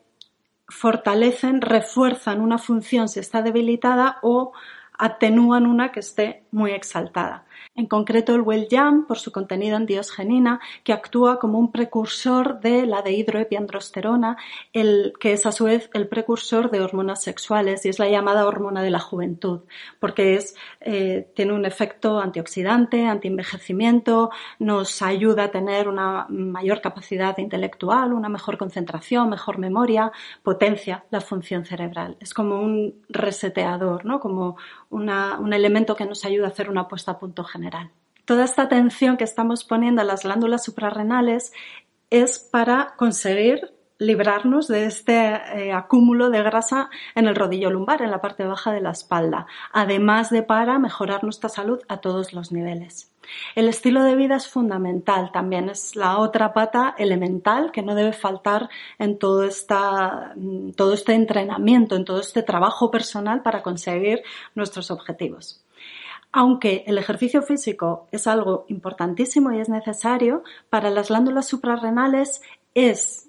fortalecen, 0.68 1.60
refuerzan 1.60 2.40
una 2.40 2.58
función 2.58 3.08
si 3.08 3.18
está 3.18 3.42
debilitada 3.42 4.18
o 4.22 4.52
atenúan 4.96 5.66
una 5.66 5.90
que 5.90 6.00
esté 6.00 6.44
muy 6.52 6.70
exaltada 6.70 7.47
en 7.74 7.86
concreto 7.86 8.34
el 8.34 8.42
Well-Jam 8.42 9.06
por 9.06 9.18
su 9.18 9.30
contenido 9.30 9.76
en 9.76 9.86
diosgenina, 9.86 10.60
que 10.82 10.92
actúa 10.92 11.38
como 11.38 11.58
un 11.58 11.70
precursor 11.70 12.60
de 12.60 12.86
la 12.86 13.02
dehidroepiandrosterona, 13.02 14.36
el, 14.72 15.12
que 15.20 15.32
es 15.32 15.46
a 15.46 15.52
su 15.52 15.64
vez 15.64 15.88
el 15.94 16.08
precursor 16.08 16.70
de 16.70 16.80
hormonas 16.80 17.22
sexuales 17.22 17.84
y 17.86 17.88
es 17.88 17.98
la 17.98 18.08
llamada 18.08 18.46
hormona 18.46 18.82
de 18.82 18.90
la 18.90 18.98
juventud, 18.98 19.60
porque 20.00 20.34
es, 20.34 20.56
eh, 20.80 21.30
tiene 21.34 21.52
un 21.52 21.64
efecto 21.64 22.20
antioxidante, 22.20 23.06
antienvejecimiento, 23.06 24.30
nos 24.58 25.02
ayuda 25.02 25.44
a 25.44 25.50
tener 25.50 25.88
una 25.88 26.26
mayor 26.28 26.80
capacidad 26.80 27.38
intelectual, 27.38 28.12
una 28.12 28.28
mejor 28.28 28.58
concentración, 28.58 29.30
mejor 29.30 29.58
memoria, 29.58 30.10
potencia 30.42 31.04
la 31.10 31.20
función 31.20 31.64
cerebral. 31.64 32.16
Es 32.20 32.34
como 32.34 32.60
un 32.60 33.02
reseteador, 33.08 34.04
¿no? 34.04 34.20
como 34.20 34.56
un 34.90 35.52
elemento 35.52 35.94
que 35.94 36.06
nos 36.06 36.24
ayuda 36.24 36.46
a 36.46 36.50
hacer 36.50 36.70
una 36.70 36.88
puesta 36.88 37.12
a 37.12 37.18
punto 37.18 37.44
general. 37.48 37.90
Toda 38.24 38.44
esta 38.44 38.62
atención 38.62 39.16
que 39.16 39.24
estamos 39.24 39.64
poniendo 39.64 40.02
a 40.02 40.04
las 40.04 40.22
glándulas 40.22 40.62
suprarrenales 40.62 41.52
es 42.10 42.38
para 42.38 42.94
conseguir 42.96 43.72
librarnos 43.98 44.68
de 44.68 44.86
este 44.86 45.16
eh, 45.16 45.72
acúmulo 45.72 46.30
de 46.30 46.42
grasa 46.42 46.88
en 47.14 47.26
el 47.26 47.34
rodillo 47.34 47.70
lumbar, 47.70 48.02
en 48.02 48.10
la 48.10 48.20
parte 48.20 48.44
baja 48.44 48.72
de 48.72 48.80
la 48.80 48.90
espalda, 48.90 49.46
además 49.72 50.30
de 50.30 50.42
para 50.42 50.78
mejorar 50.78 51.24
nuestra 51.24 51.48
salud 51.48 51.80
a 51.88 51.98
todos 51.98 52.32
los 52.32 52.52
niveles. 52.52 53.12
El 53.54 53.68
estilo 53.68 54.04
de 54.04 54.14
vida 54.14 54.36
es 54.36 54.48
fundamental 54.48 55.32
también, 55.32 55.68
es 55.68 55.96
la 55.96 56.18
otra 56.18 56.54
pata 56.54 56.94
elemental 56.96 57.72
que 57.72 57.82
no 57.82 57.94
debe 57.94 58.12
faltar 58.12 58.70
en 58.98 59.18
todo, 59.18 59.46
todo 60.76 60.92
este 60.94 61.14
entrenamiento, 61.14 61.96
en 61.96 62.04
todo 62.04 62.20
este 62.20 62.42
trabajo 62.42 62.90
personal 62.90 63.42
para 63.42 63.62
conseguir 63.62 64.22
nuestros 64.54 64.90
objetivos. 64.90 65.62
Aunque 66.32 66.84
el 66.86 66.98
ejercicio 66.98 67.42
físico 67.42 68.06
es 68.12 68.26
algo 68.26 68.66
importantísimo 68.68 69.52
y 69.52 69.60
es 69.60 69.68
necesario, 69.68 70.42
para 70.68 70.90
las 70.90 71.08
glándulas 71.08 71.46
suprarrenales 71.46 72.42
es 72.74 73.28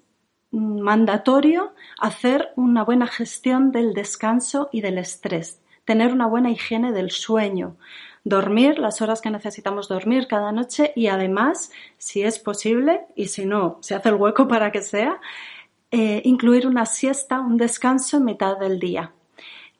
mandatorio 0.50 1.72
hacer 1.98 2.50
una 2.56 2.84
buena 2.84 3.06
gestión 3.06 3.72
del 3.72 3.94
descanso 3.94 4.68
y 4.72 4.80
del 4.80 4.98
estrés, 4.98 5.60
tener 5.84 6.12
una 6.12 6.26
buena 6.26 6.50
higiene 6.50 6.92
del 6.92 7.10
sueño, 7.10 7.76
dormir 8.24 8.78
las 8.78 9.00
horas 9.00 9.20
que 9.20 9.30
necesitamos 9.30 9.88
dormir 9.88 10.26
cada 10.26 10.52
noche 10.52 10.92
y 10.96 11.06
además, 11.06 11.70
si 11.98 12.22
es 12.22 12.38
posible, 12.38 13.02
y 13.14 13.28
si 13.28 13.46
no, 13.46 13.78
se 13.80 13.94
hace 13.94 14.10
el 14.10 14.16
hueco 14.16 14.48
para 14.48 14.72
que 14.72 14.82
sea, 14.82 15.20
eh, 15.90 16.20
incluir 16.24 16.66
una 16.66 16.86
siesta, 16.86 17.40
un 17.40 17.56
descanso 17.56 18.18
en 18.18 18.24
mitad 18.24 18.58
del 18.58 18.78
día. 18.78 19.12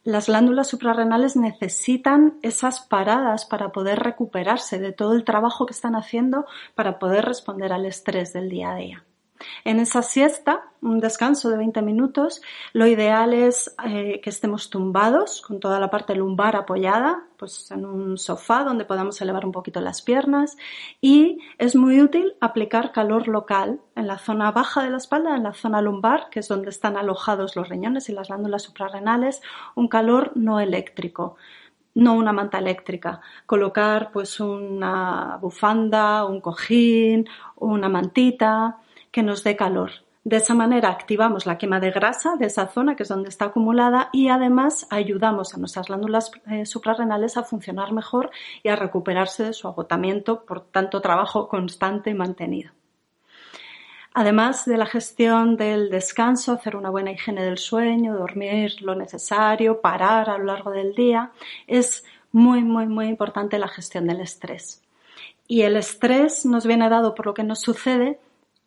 Las 0.02 0.28
glándulas 0.28 0.68
suprarrenales 0.68 1.36
necesitan 1.36 2.38
esas 2.40 2.80
paradas 2.80 3.44
para 3.44 3.70
poder 3.70 3.98
recuperarse 3.98 4.78
de 4.78 4.92
todo 4.92 5.12
el 5.12 5.24
trabajo 5.24 5.66
que 5.66 5.74
están 5.74 5.94
haciendo 5.94 6.46
para 6.74 6.98
poder 6.98 7.26
responder 7.26 7.70
al 7.72 7.84
estrés 7.84 8.32
del 8.32 8.48
día 8.48 8.70
a 8.70 8.76
día. 8.76 9.04
En 9.64 9.80
esa 9.80 10.02
siesta, 10.02 10.64
un 10.82 11.00
descanso 11.00 11.50
de 11.50 11.58
20 11.58 11.82
minutos, 11.82 12.40
lo 12.72 12.86
ideal 12.86 13.34
es 13.34 13.74
eh, 13.84 14.20
que 14.22 14.30
estemos 14.30 14.70
tumbados 14.70 15.42
con 15.42 15.60
toda 15.60 15.78
la 15.78 15.90
parte 15.90 16.14
lumbar 16.14 16.56
apoyada, 16.56 17.24
pues 17.36 17.70
en 17.70 17.84
un 17.84 18.18
sofá 18.18 18.64
donde 18.64 18.84
podamos 18.84 19.20
elevar 19.20 19.44
un 19.46 19.52
poquito 19.52 19.80
las 19.80 20.02
piernas. 20.02 20.56
Y 21.00 21.38
es 21.58 21.76
muy 21.76 22.00
útil 22.00 22.34
aplicar 22.40 22.92
calor 22.92 23.28
local 23.28 23.80
en 23.94 24.06
la 24.06 24.18
zona 24.18 24.50
baja 24.52 24.82
de 24.82 24.90
la 24.90 24.98
espalda, 24.98 25.36
en 25.36 25.44
la 25.44 25.52
zona 25.52 25.82
lumbar, 25.82 26.28
que 26.30 26.40
es 26.40 26.48
donde 26.48 26.70
están 26.70 26.96
alojados 26.96 27.56
los 27.56 27.68
riñones 27.68 28.08
y 28.08 28.12
las 28.12 28.28
glándulas 28.28 28.62
suprarrenales, 28.62 29.42
un 29.74 29.88
calor 29.88 30.32
no 30.34 30.60
eléctrico 30.60 31.36
no 31.94 32.14
una 32.14 32.32
manta 32.32 32.58
eléctrica, 32.58 33.20
colocar 33.46 34.10
pues 34.12 34.38
una 34.40 35.38
bufanda, 35.40 36.24
un 36.24 36.40
cojín, 36.40 37.28
una 37.56 37.88
mantita, 37.88 38.78
que 39.10 39.22
nos 39.22 39.44
dé 39.44 39.56
calor. 39.56 39.90
De 40.22 40.36
esa 40.36 40.52
manera 40.52 40.90
activamos 40.90 41.46
la 41.46 41.56
quema 41.56 41.80
de 41.80 41.90
grasa 41.90 42.36
de 42.36 42.46
esa 42.46 42.66
zona 42.66 42.94
que 42.94 43.04
es 43.04 43.08
donde 43.08 43.30
está 43.30 43.46
acumulada 43.46 44.10
y 44.12 44.28
además 44.28 44.86
ayudamos 44.90 45.54
a 45.54 45.58
nuestras 45.58 45.86
glándulas 45.86 46.30
eh, 46.50 46.66
suprarrenales 46.66 47.38
a 47.38 47.42
funcionar 47.42 47.92
mejor 47.92 48.30
y 48.62 48.68
a 48.68 48.76
recuperarse 48.76 49.44
de 49.44 49.52
su 49.54 49.66
agotamiento 49.66 50.44
por 50.44 50.60
tanto 50.60 51.00
trabajo 51.00 51.48
constante 51.48 52.10
y 52.10 52.14
mantenido. 52.14 52.72
Además 54.12 54.66
de 54.66 54.76
la 54.76 54.86
gestión 54.86 55.56
del 55.56 55.88
descanso, 55.88 56.52
hacer 56.52 56.76
una 56.76 56.90
buena 56.90 57.12
higiene 57.12 57.44
del 57.44 57.58
sueño, 57.58 58.16
dormir 58.16 58.82
lo 58.82 58.94
necesario, 58.94 59.80
parar 59.80 60.28
a 60.28 60.36
lo 60.36 60.44
largo 60.44 60.70
del 60.70 60.94
día, 60.94 61.30
es 61.66 62.04
muy, 62.32 62.62
muy, 62.62 62.86
muy 62.86 63.06
importante 63.06 63.58
la 63.58 63.68
gestión 63.68 64.06
del 64.06 64.20
estrés. 64.20 64.82
Y 65.46 65.62
el 65.62 65.76
estrés 65.76 66.44
nos 66.44 66.66
viene 66.66 66.88
dado 66.88 67.14
por 67.14 67.26
lo 67.26 67.34
que 67.34 67.44
nos 67.44 67.60
sucede 67.60 68.18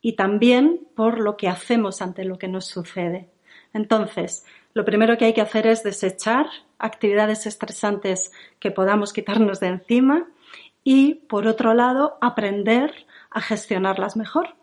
y 0.03 0.13
también 0.13 0.86
por 0.95 1.19
lo 1.19 1.38
que 1.38 1.48
hacemos 1.48 2.01
ante 2.01 2.25
lo 2.25 2.38
que 2.38 2.50
nos 2.50 2.67
sucede. 2.67 3.29
Entonces, 3.74 4.45
lo 4.74 4.83
primero 4.83 5.17
que 5.17 5.25
hay 5.25 5.33
que 5.33 5.41
hacer 5.41 5.65
es 5.65 5.81
desechar 5.81 6.45
actividades 6.77 7.48
estresantes 7.48 8.33
que 8.60 8.69
podamos 8.69 9.13
quitarnos 9.13 9.62
de 9.62 9.67
encima 9.67 10.27
y, 10.83 11.15
por 11.15 11.48
otro 11.48 11.74
lado, 11.74 12.17
aprender 12.19 12.93
a 13.31 13.39
gestionarlas 13.39 14.17
mejor. 14.17 14.55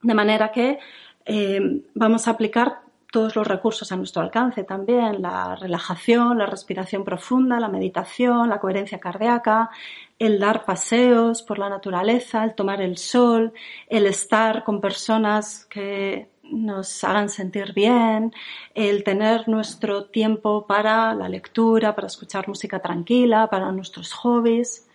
De 0.00 0.14
manera 0.14 0.50
que 0.50 0.78
eh, 1.26 1.82
vamos 1.94 2.26
a 2.26 2.30
aplicar 2.30 2.80
todos 3.14 3.36
los 3.36 3.46
recursos 3.46 3.92
a 3.92 3.96
nuestro 3.96 4.22
alcance 4.22 4.64
también, 4.64 5.22
la 5.22 5.54
relajación, 5.54 6.36
la 6.36 6.46
respiración 6.46 7.04
profunda, 7.04 7.60
la 7.60 7.68
meditación, 7.68 8.48
la 8.48 8.58
coherencia 8.58 8.98
cardíaca, 8.98 9.70
el 10.18 10.40
dar 10.40 10.64
paseos 10.64 11.40
por 11.42 11.60
la 11.60 11.68
naturaleza, 11.68 12.42
el 12.42 12.56
tomar 12.56 12.82
el 12.82 12.98
sol, 12.98 13.52
el 13.88 14.06
estar 14.06 14.64
con 14.64 14.80
personas 14.80 15.64
que 15.66 16.28
nos 16.42 17.04
hagan 17.04 17.28
sentir 17.28 17.72
bien, 17.72 18.34
el 18.74 19.04
tener 19.04 19.48
nuestro 19.48 20.06
tiempo 20.06 20.66
para 20.66 21.14
la 21.14 21.28
lectura, 21.28 21.94
para 21.94 22.08
escuchar 22.08 22.48
música 22.48 22.80
tranquila, 22.80 23.48
para 23.48 23.70
nuestros 23.70 24.12
hobbies. 24.12 24.88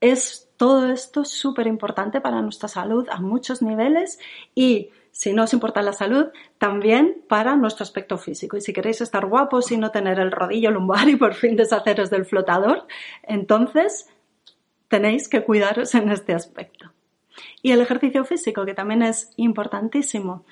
Es 0.00 0.52
todo 0.56 0.88
esto 0.92 1.22
es 1.22 1.30
súper 1.30 1.66
importante 1.66 2.20
para 2.20 2.40
nuestra 2.42 2.68
salud 2.68 3.08
a 3.10 3.20
muchos 3.20 3.60
niveles 3.60 4.20
y 4.54 4.90
si 5.12 5.32
no 5.32 5.44
os 5.44 5.52
importa 5.52 5.82
la 5.82 5.92
salud, 5.92 6.28
también 6.58 7.22
para 7.28 7.54
nuestro 7.54 7.84
aspecto 7.84 8.18
físico. 8.18 8.56
Y 8.56 8.62
si 8.62 8.72
queréis 8.72 9.00
estar 9.00 9.26
guapos 9.26 9.70
y 9.70 9.76
no 9.76 9.90
tener 9.90 10.18
el 10.18 10.32
rodillo 10.32 10.70
lumbar 10.70 11.08
y 11.08 11.16
por 11.16 11.34
fin 11.34 11.54
deshaceros 11.54 12.10
del 12.10 12.24
flotador, 12.24 12.86
entonces 13.22 14.08
tenéis 14.88 15.28
que 15.28 15.44
cuidaros 15.44 15.94
en 15.94 16.10
este 16.10 16.34
aspecto. 16.34 16.92
Y 17.62 17.72
el 17.72 17.80
ejercicio 17.80 18.24
físico, 18.24 18.64
que 18.64 18.74
también 18.74 19.02
es 19.02 19.30
importantísimo 19.36 20.44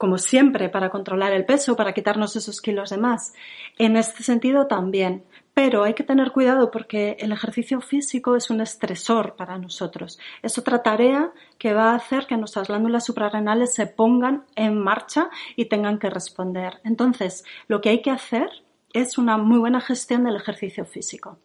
como 0.00 0.16
siempre, 0.16 0.70
para 0.70 0.88
controlar 0.88 1.34
el 1.34 1.44
peso, 1.44 1.76
para 1.76 1.92
quitarnos 1.92 2.34
esos 2.34 2.62
kilos 2.62 2.88
de 2.88 2.96
más. 2.96 3.34
En 3.76 3.98
este 3.98 4.22
sentido 4.22 4.66
también. 4.66 5.24
Pero 5.54 5.84
hay 5.84 5.94
que 5.94 6.04
tener 6.04 6.32
cuidado 6.32 6.70
porque 6.70 7.16
el 7.20 7.32
ejercicio 7.32 7.80
físico 7.80 8.36
es 8.36 8.50
un 8.50 8.60
estresor 8.60 9.36
para 9.36 9.58
nosotros. 9.58 10.18
Es 10.42 10.58
otra 10.58 10.82
tarea 10.82 11.32
que 11.58 11.74
va 11.74 11.90
a 11.90 11.96
hacer 11.96 12.26
que 12.26 12.36
nuestras 12.36 12.68
glándulas 12.68 13.04
suprarrenales 13.04 13.74
se 13.74 13.86
pongan 13.86 14.44
en 14.56 14.78
marcha 14.78 15.28
y 15.56 15.66
tengan 15.66 15.98
que 15.98 16.10
responder. 16.10 16.80
Entonces, 16.84 17.44
lo 17.68 17.80
que 17.80 17.90
hay 17.90 18.02
que 18.02 18.10
hacer 18.10 18.48
es 18.92 19.18
una 19.18 19.36
muy 19.36 19.58
buena 19.58 19.80
gestión 19.80 20.24
del 20.24 20.36
ejercicio 20.36 20.84
físico. 20.84 21.38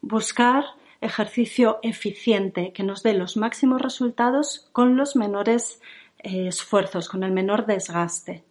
Buscar 0.00 0.64
ejercicio 1.00 1.78
eficiente 1.82 2.72
que 2.72 2.82
nos 2.82 3.02
dé 3.02 3.14
los 3.14 3.36
máximos 3.36 3.82
resultados 3.82 4.68
con 4.72 4.96
los 4.96 5.16
menores 5.16 5.80
eh, 6.18 6.48
esfuerzos, 6.48 7.08
con 7.08 7.22
el 7.22 7.32
menor 7.32 7.66
desgaste. 7.66 8.44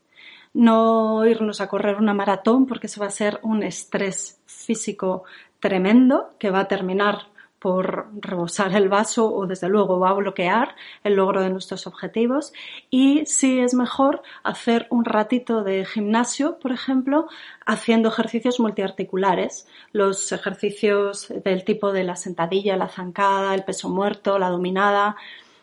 No 0.55 1.25
irnos 1.25 1.59
a 1.59 1.67
correr 1.67 1.97
una 1.97 2.13
maratón 2.13 2.65
porque 2.65 2.87
eso 2.87 3.01
va 3.01 3.07
a 3.07 3.11
ser 3.11 3.39
un 3.43 3.61
estrés 3.61 4.39
físico 4.45 5.25
tremendo 5.59 6.33
que 6.39 6.49
va 6.49 6.61
a 6.61 6.67
terminar 6.69 7.27
por 7.59 8.07
rebosar 8.21 8.73
el 8.73 8.87
vaso 8.87 9.33
o 9.33 9.47
desde 9.47 9.67
luego 9.67 9.99
va 9.99 10.11
a 10.11 10.13
bloquear 10.13 10.75
el 11.03 11.15
logro 11.15 11.41
de 11.41 11.49
nuestros 11.49 11.87
objetivos. 11.87 12.53
Y 12.89 13.25
sí 13.25 13.59
es 13.59 13.73
mejor 13.73 14.21
hacer 14.43 14.87
un 14.91 15.03
ratito 15.03 15.61
de 15.61 15.83
gimnasio, 15.83 16.57
por 16.57 16.71
ejemplo, 16.71 17.27
haciendo 17.65 18.07
ejercicios 18.07 18.61
multiarticulares, 18.61 19.67
los 19.91 20.31
ejercicios 20.31 21.33
del 21.43 21.65
tipo 21.65 21.91
de 21.91 22.05
la 22.05 22.15
sentadilla, 22.15 22.77
la 22.77 22.87
zancada, 22.87 23.53
el 23.55 23.65
peso 23.65 23.89
muerto, 23.89 24.39
la 24.39 24.49
dominada, 24.49 25.17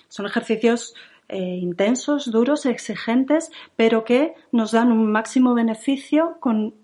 son 0.08 0.26
ejercicios 0.26 0.94
eh, 1.32 1.56
intensos, 1.56 2.30
duros, 2.30 2.66
exigentes, 2.66 3.50
pero 3.74 4.04
que 4.04 4.34
nos 4.52 4.72
dan 4.72 4.92
un 4.92 5.10
máximo 5.10 5.54
beneficio 5.54 6.36
con, 6.40 6.74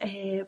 eh, 0.00 0.46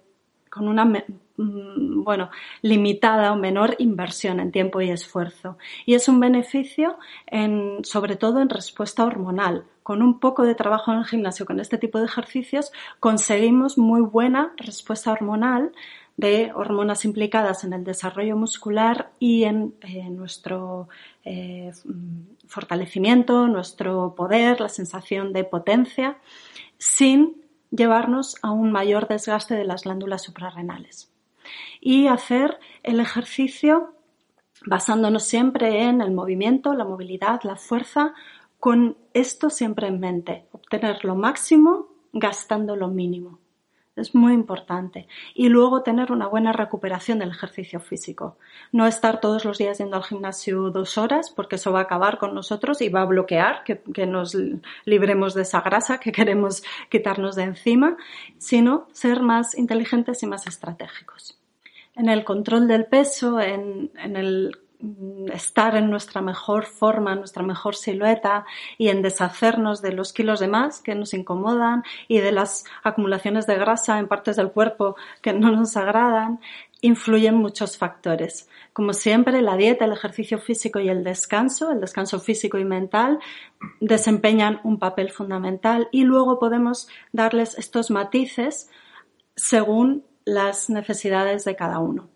una 0.59 0.85
mm, 0.85 2.03
bueno, 2.03 2.31
limitada 2.63 3.33
o 3.33 3.37
menor 3.37 3.77
inversión 3.79 4.41
en 4.41 4.51
tiempo 4.51 4.81
y 4.81 4.91
esfuerzo. 4.91 5.59
Y 5.85 5.95
es 5.95 6.09
un 6.09 6.19
beneficio 6.19 6.99
en, 7.27 7.85
sobre 7.85 8.17
todo 8.17 8.41
en 8.41 8.49
respuesta 8.49 9.05
hormonal. 9.05 9.65
Con 9.85 10.03
un 10.03 10.19
poco 10.19 10.43
de 10.43 10.57
trabajo 10.57 10.93
en 10.93 10.99
el 10.99 11.05
gimnasio 11.05 11.47
con 11.47 11.61
este 11.61 11.79
tipo 11.79 12.01
de 12.01 12.07
ejercicios 12.07 12.73
conseguimos 12.99 13.79
muy 13.79 14.01
buena 14.01 14.53
respuesta 14.57 15.13
hormonal 15.13 15.71
de 16.17 16.51
hormonas 16.55 17.05
implicadas 17.05 17.65
en 17.65 17.73
el 17.73 17.85
desarrollo 17.85 18.37
muscular 18.37 19.11
y 19.19 19.45
en 19.45 19.75
nuestro 20.11 20.89
eh, 21.25 21.73
fortalecimiento, 22.47 23.49
nuestro 23.49 24.15
poder, 24.15 24.61
la 24.61 24.69
sensación 24.69 25.33
de 25.33 25.45
potencia, 25.45 26.19
sin 26.79 27.43
llevarnos 27.71 28.37
a 28.43 28.51
un 28.51 28.73
mayor 28.73 29.09
desgaste 29.09 29.55
de 29.55 29.65
las 29.65 29.83
glándulas 29.83 30.23
suprarrenales. 30.23 31.13
Y 31.81 32.07
hacer 32.07 32.59
el 32.83 33.01
ejercicio 33.01 33.93
basándonos 34.65 35.25
siempre 35.25 35.83
en 35.83 36.01
el 36.01 36.13
movimiento, 36.13 36.75
la 36.75 36.85
movilidad, 36.85 37.41
la 37.43 37.57
fuerza, 37.57 38.15
con 38.59 38.97
esto 39.13 39.51
siempre 39.51 39.89
en 39.89 40.01
mente, 40.01 40.47
obtener 40.53 41.05
lo 41.05 41.15
máximo 41.15 41.89
gastando 42.13 42.75
lo 42.75 42.89
mínimo. 42.89 43.39
Es 43.97 44.15
muy 44.15 44.35
importante. 44.35 45.09
Y 45.35 45.49
luego 45.49 45.83
tener 45.83 46.13
una 46.13 46.29
buena 46.29 46.53
recuperación 46.53 47.19
del 47.19 47.31
ejercicio 47.31 47.81
físico. 47.81 48.37
No 48.71 48.87
estar 48.87 49.21
todos 49.21 49.47
los 49.47 49.57
días 49.57 49.79
yendo 49.79 49.97
al 49.97 50.05
gimnasio 50.05 50.71
dos 50.71 50.99
horas, 50.99 51.31
porque 51.31 51.57
eso 51.57 51.73
va 51.73 51.81
a 51.81 51.85
acabar 51.85 52.19
con 52.19 52.35
nosotros 52.35 52.83
y 52.83 52.91
va 52.91 53.01
a 53.01 53.07
bloquear 53.07 53.65
que, 53.65 53.81
que 53.81 54.07
nos 54.07 54.37
libremos 54.85 55.33
de 55.33 55.43
esa 55.43 55.63
grasa 55.63 55.99
que 55.99 56.13
queremos 56.13 56.63
quitarnos 56.91 57.37
de 57.37 57.45
encima, 57.45 57.97
sino 58.37 58.87
ser 58.93 59.23
más 59.23 59.57
inteligentes 59.57 60.23
y 60.23 60.27
más 60.27 60.47
estratégicos. 60.47 61.41
En 61.95 62.11
el 62.11 62.25
control 62.25 62.69
del 62.69 62.85
peso, 62.85 63.41
en, 63.41 63.91
en 63.97 64.17
el 64.17 64.59
estar 65.33 65.77
en 65.77 65.91
nuestra 65.91 66.21
mejor 66.21 66.67
forma, 66.67 67.15
nuestra 67.15 67.43
mejor 67.43 67.75
silueta 67.75 68.45
y 68.79 68.89
en 68.89 69.03
deshacernos 69.03 69.83
de 69.83 69.93
los 69.93 70.13
kilos 70.13 70.41
de 70.41 70.49
más 70.49 70.81
que 70.81 70.95
nos 70.95 71.15
incomodan 71.15 71.83
y 72.09 72.19
de 72.19 72.33
las 72.33 72.65
acumulaciones 72.83 73.47
de 73.47 73.57
grasa 73.57 73.99
en 73.99 74.09
partes 74.09 74.37
del 74.37 74.51
cuerpo 74.51 74.97
que 75.23 75.33
no 75.33 75.51
nos 75.51 75.77
agradan, 75.77 76.41
influyen 76.81 77.37
muchos 77.37 77.79
factores. 77.79 78.49
Como 78.73 78.93
siempre, 78.93 79.41
la 79.43 79.57
dieta, 79.57 79.87
el 79.87 79.93
ejercicio 79.93 80.39
físico 80.39 80.79
y 80.79 80.89
el 80.89 81.05
descanso, 81.05 81.71
el 81.71 81.81
descanso 81.81 82.21
físico 82.21 82.59
y 82.59 82.65
mental, 82.65 83.19
desempeñan 83.81 84.61
un 84.63 84.79
papel 84.79 85.11
fundamental 85.11 85.89
y 85.91 86.05
luego 86.05 86.39
podemos 86.39 86.89
darles 87.13 87.57
estos 87.59 87.91
matices 87.91 88.71
según 89.35 90.05
las 90.25 90.69
necesidades 90.71 91.45
de 91.45 91.57
cada 91.57 91.79
uno. 91.79 92.09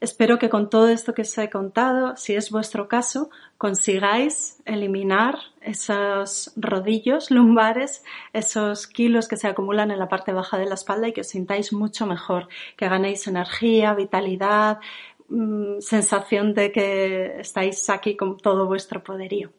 Espero 0.00 0.38
que 0.38 0.48
con 0.48 0.68
todo 0.70 0.88
esto 0.88 1.14
que 1.14 1.22
os 1.22 1.38
he 1.38 1.48
contado, 1.50 2.16
si 2.16 2.34
es 2.34 2.50
vuestro 2.50 2.88
caso, 2.88 3.30
consigáis 3.58 4.60
eliminar 4.64 5.38
esos 5.60 6.52
rodillos 6.56 7.30
lumbares, 7.30 8.04
esos 8.32 8.86
kilos 8.86 9.28
que 9.28 9.36
se 9.36 9.48
acumulan 9.48 9.90
en 9.90 9.98
la 9.98 10.08
parte 10.08 10.32
baja 10.32 10.58
de 10.58 10.66
la 10.66 10.74
espalda 10.74 11.08
y 11.08 11.12
que 11.12 11.22
os 11.22 11.28
sintáis 11.28 11.72
mucho 11.72 12.06
mejor, 12.06 12.48
que 12.76 12.88
ganéis 12.88 13.26
energía, 13.26 13.94
vitalidad, 13.94 14.80
mm, 15.28 15.80
sensación 15.80 16.54
de 16.54 16.72
que 16.72 17.40
estáis 17.40 17.88
aquí 17.88 18.16
con 18.16 18.36
todo 18.36 18.66
vuestro 18.66 19.02
poderío. 19.02 19.52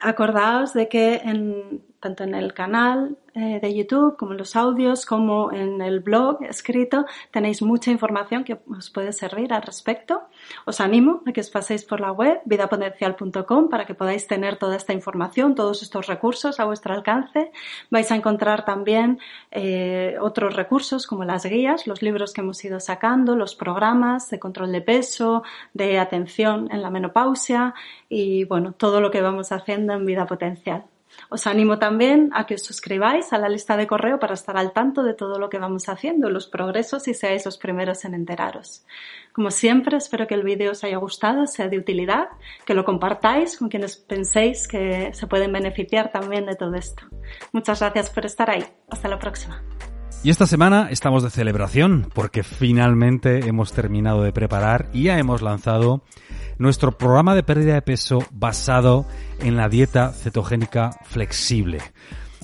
Acordaos 0.00 0.74
de 0.74 0.88
que 0.88 1.14
en 1.16 1.82
tanto 2.04 2.22
en 2.22 2.34
el 2.34 2.52
canal 2.52 3.16
eh, 3.34 3.60
de 3.62 3.74
YouTube 3.74 4.18
como 4.18 4.32
en 4.32 4.38
los 4.38 4.56
audios, 4.56 5.06
como 5.06 5.50
en 5.52 5.80
el 5.80 6.00
blog 6.00 6.44
escrito, 6.44 7.06
tenéis 7.30 7.62
mucha 7.62 7.90
información 7.90 8.44
que 8.44 8.58
os 8.68 8.90
puede 8.90 9.14
servir 9.14 9.54
al 9.54 9.62
respecto. 9.62 10.24
Os 10.66 10.82
animo 10.82 11.22
a 11.26 11.32
que 11.32 11.40
os 11.40 11.48
paséis 11.48 11.82
por 11.82 12.00
la 12.00 12.12
web 12.12 12.42
vidapotencial.com 12.44 13.70
para 13.70 13.86
que 13.86 13.94
podáis 13.94 14.26
tener 14.26 14.56
toda 14.56 14.76
esta 14.76 14.92
información, 14.92 15.54
todos 15.54 15.82
estos 15.82 16.06
recursos 16.06 16.60
a 16.60 16.66
vuestro 16.66 16.92
alcance. 16.92 17.50
Vais 17.90 18.10
a 18.12 18.16
encontrar 18.16 18.66
también 18.66 19.18
eh, 19.50 20.16
otros 20.20 20.54
recursos 20.54 21.06
como 21.06 21.24
las 21.24 21.46
guías, 21.46 21.86
los 21.86 22.02
libros 22.02 22.34
que 22.34 22.42
hemos 22.42 22.62
ido 22.66 22.80
sacando, 22.80 23.34
los 23.34 23.54
programas 23.54 24.28
de 24.28 24.38
control 24.38 24.72
de 24.72 24.82
peso, 24.82 25.42
de 25.72 25.98
atención 25.98 26.68
en 26.70 26.82
la 26.82 26.90
menopausia 26.90 27.72
y 28.10 28.44
bueno, 28.44 28.74
todo 28.74 29.00
lo 29.00 29.10
que 29.10 29.22
vamos 29.22 29.52
haciendo 29.52 29.94
en 29.94 30.04
vida 30.04 30.26
potencial. 30.26 30.84
Os 31.28 31.46
animo 31.46 31.78
también 31.78 32.30
a 32.32 32.46
que 32.46 32.54
os 32.54 32.62
suscribáis 32.62 33.32
a 33.32 33.38
la 33.38 33.48
lista 33.48 33.76
de 33.76 33.86
correo 33.86 34.18
para 34.18 34.34
estar 34.34 34.56
al 34.56 34.72
tanto 34.72 35.02
de 35.02 35.14
todo 35.14 35.38
lo 35.38 35.48
que 35.48 35.58
vamos 35.58 35.88
haciendo, 35.88 36.30
los 36.30 36.46
progresos 36.46 37.08
y 37.08 37.14
seáis 37.14 37.44
los 37.44 37.58
primeros 37.58 38.04
en 38.04 38.14
enteraros. 38.14 38.84
Como 39.32 39.50
siempre, 39.50 39.96
espero 39.96 40.26
que 40.26 40.34
el 40.34 40.44
vídeo 40.44 40.72
os 40.72 40.84
haya 40.84 40.98
gustado, 40.98 41.46
sea 41.46 41.68
de 41.68 41.78
utilidad, 41.78 42.28
que 42.64 42.74
lo 42.74 42.84
compartáis 42.84 43.58
con 43.58 43.68
quienes 43.68 43.96
penséis 43.96 44.68
que 44.68 45.12
se 45.12 45.26
pueden 45.26 45.52
beneficiar 45.52 46.12
también 46.12 46.46
de 46.46 46.54
todo 46.54 46.74
esto. 46.74 47.04
Muchas 47.52 47.80
gracias 47.80 48.10
por 48.10 48.26
estar 48.26 48.50
ahí. 48.50 48.64
Hasta 48.90 49.08
la 49.08 49.18
próxima. 49.18 49.62
Y 50.24 50.30
esta 50.30 50.46
semana 50.46 50.88
estamos 50.90 51.22
de 51.22 51.28
celebración 51.28 52.08
porque 52.14 52.42
finalmente 52.42 53.46
hemos 53.46 53.74
terminado 53.74 54.22
de 54.22 54.32
preparar 54.32 54.88
y 54.94 55.02
ya 55.02 55.18
hemos 55.18 55.42
lanzado 55.42 56.02
nuestro 56.56 56.96
programa 56.96 57.34
de 57.34 57.42
pérdida 57.42 57.74
de 57.74 57.82
peso 57.82 58.20
basado 58.32 59.04
en 59.40 59.54
la 59.54 59.68
dieta 59.68 60.14
cetogénica 60.14 60.92
flexible. 61.04 61.82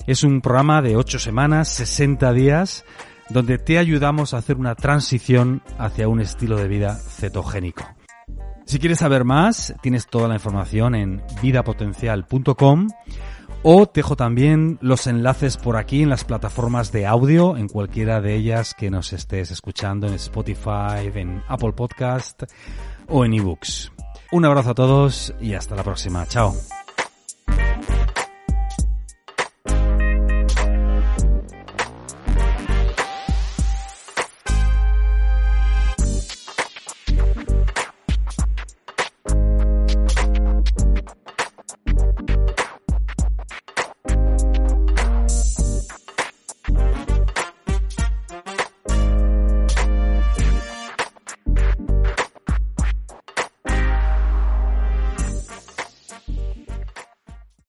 Es 0.05 0.23
un 0.23 0.41
programa 0.41 0.83
de 0.83 0.95
8 0.95 1.17
semanas, 1.17 1.69
60 1.69 2.31
días, 2.33 2.85
donde 3.29 3.57
te 3.57 3.79
ayudamos 3.79 4.35
a 4.35 4.37
hacer 4.37 4.57
una 4.57 4.75
transición 4.75 5.63
hacia 5.79 6.07
un 6.07 6.21
estilo 6.21 6.57
de 6.57 6.67
vida 6.67 6.95
cetogénico. 6.95 7.83
Si 8.65 8.77
quieres 8.77 8.99
saber 8.99 9.25
más, 9.25 9.73
tienes 9.81 10.05
toda 10.05 10.27
la 10.27 10.35
información 10.35 10.93
en 10.93 11.23
vidapotencial.com 11.41 12.89
o 13.63 13.85
te 13.85 13.99
dejo 13.99 14.15
también 14.15 14.77
los 14.81 15.07
enlaces 15.07 15.57
por 15.57 15.77
aquí 15.77 16.01
en 16.01 16.09
las 16.09 16.23
plataformas 16.23 16.91
de 16.91 17.05
audio, 17.05 17.57
en 17.57 17.67
cualquiera 17.67 18.21
de 18.21 18.35
ellas 18.35 18.73
que 18.73 18.89
nos 18.89 19.13
estés 19.13 19.51
escuchando, 19.51 20.07
en 20.07 20.13
Spotify, 20.13 21.11
en 21.13 21.43
Apple 21.47 21.73
Podcast 21.73 22.43
o 23.07 23.25
en 23.25 23.33
eBooks. 23.33 23.91
Un 24.31 24.45
abrazo 24.45 24.71
a 24.71 24.75
todos 24.75 25.33
y 25.41 25.53
hasta 25.53 25.75
la 25.75 25.83
próxima. 25.83 26.25
Chao. 26.25 26.55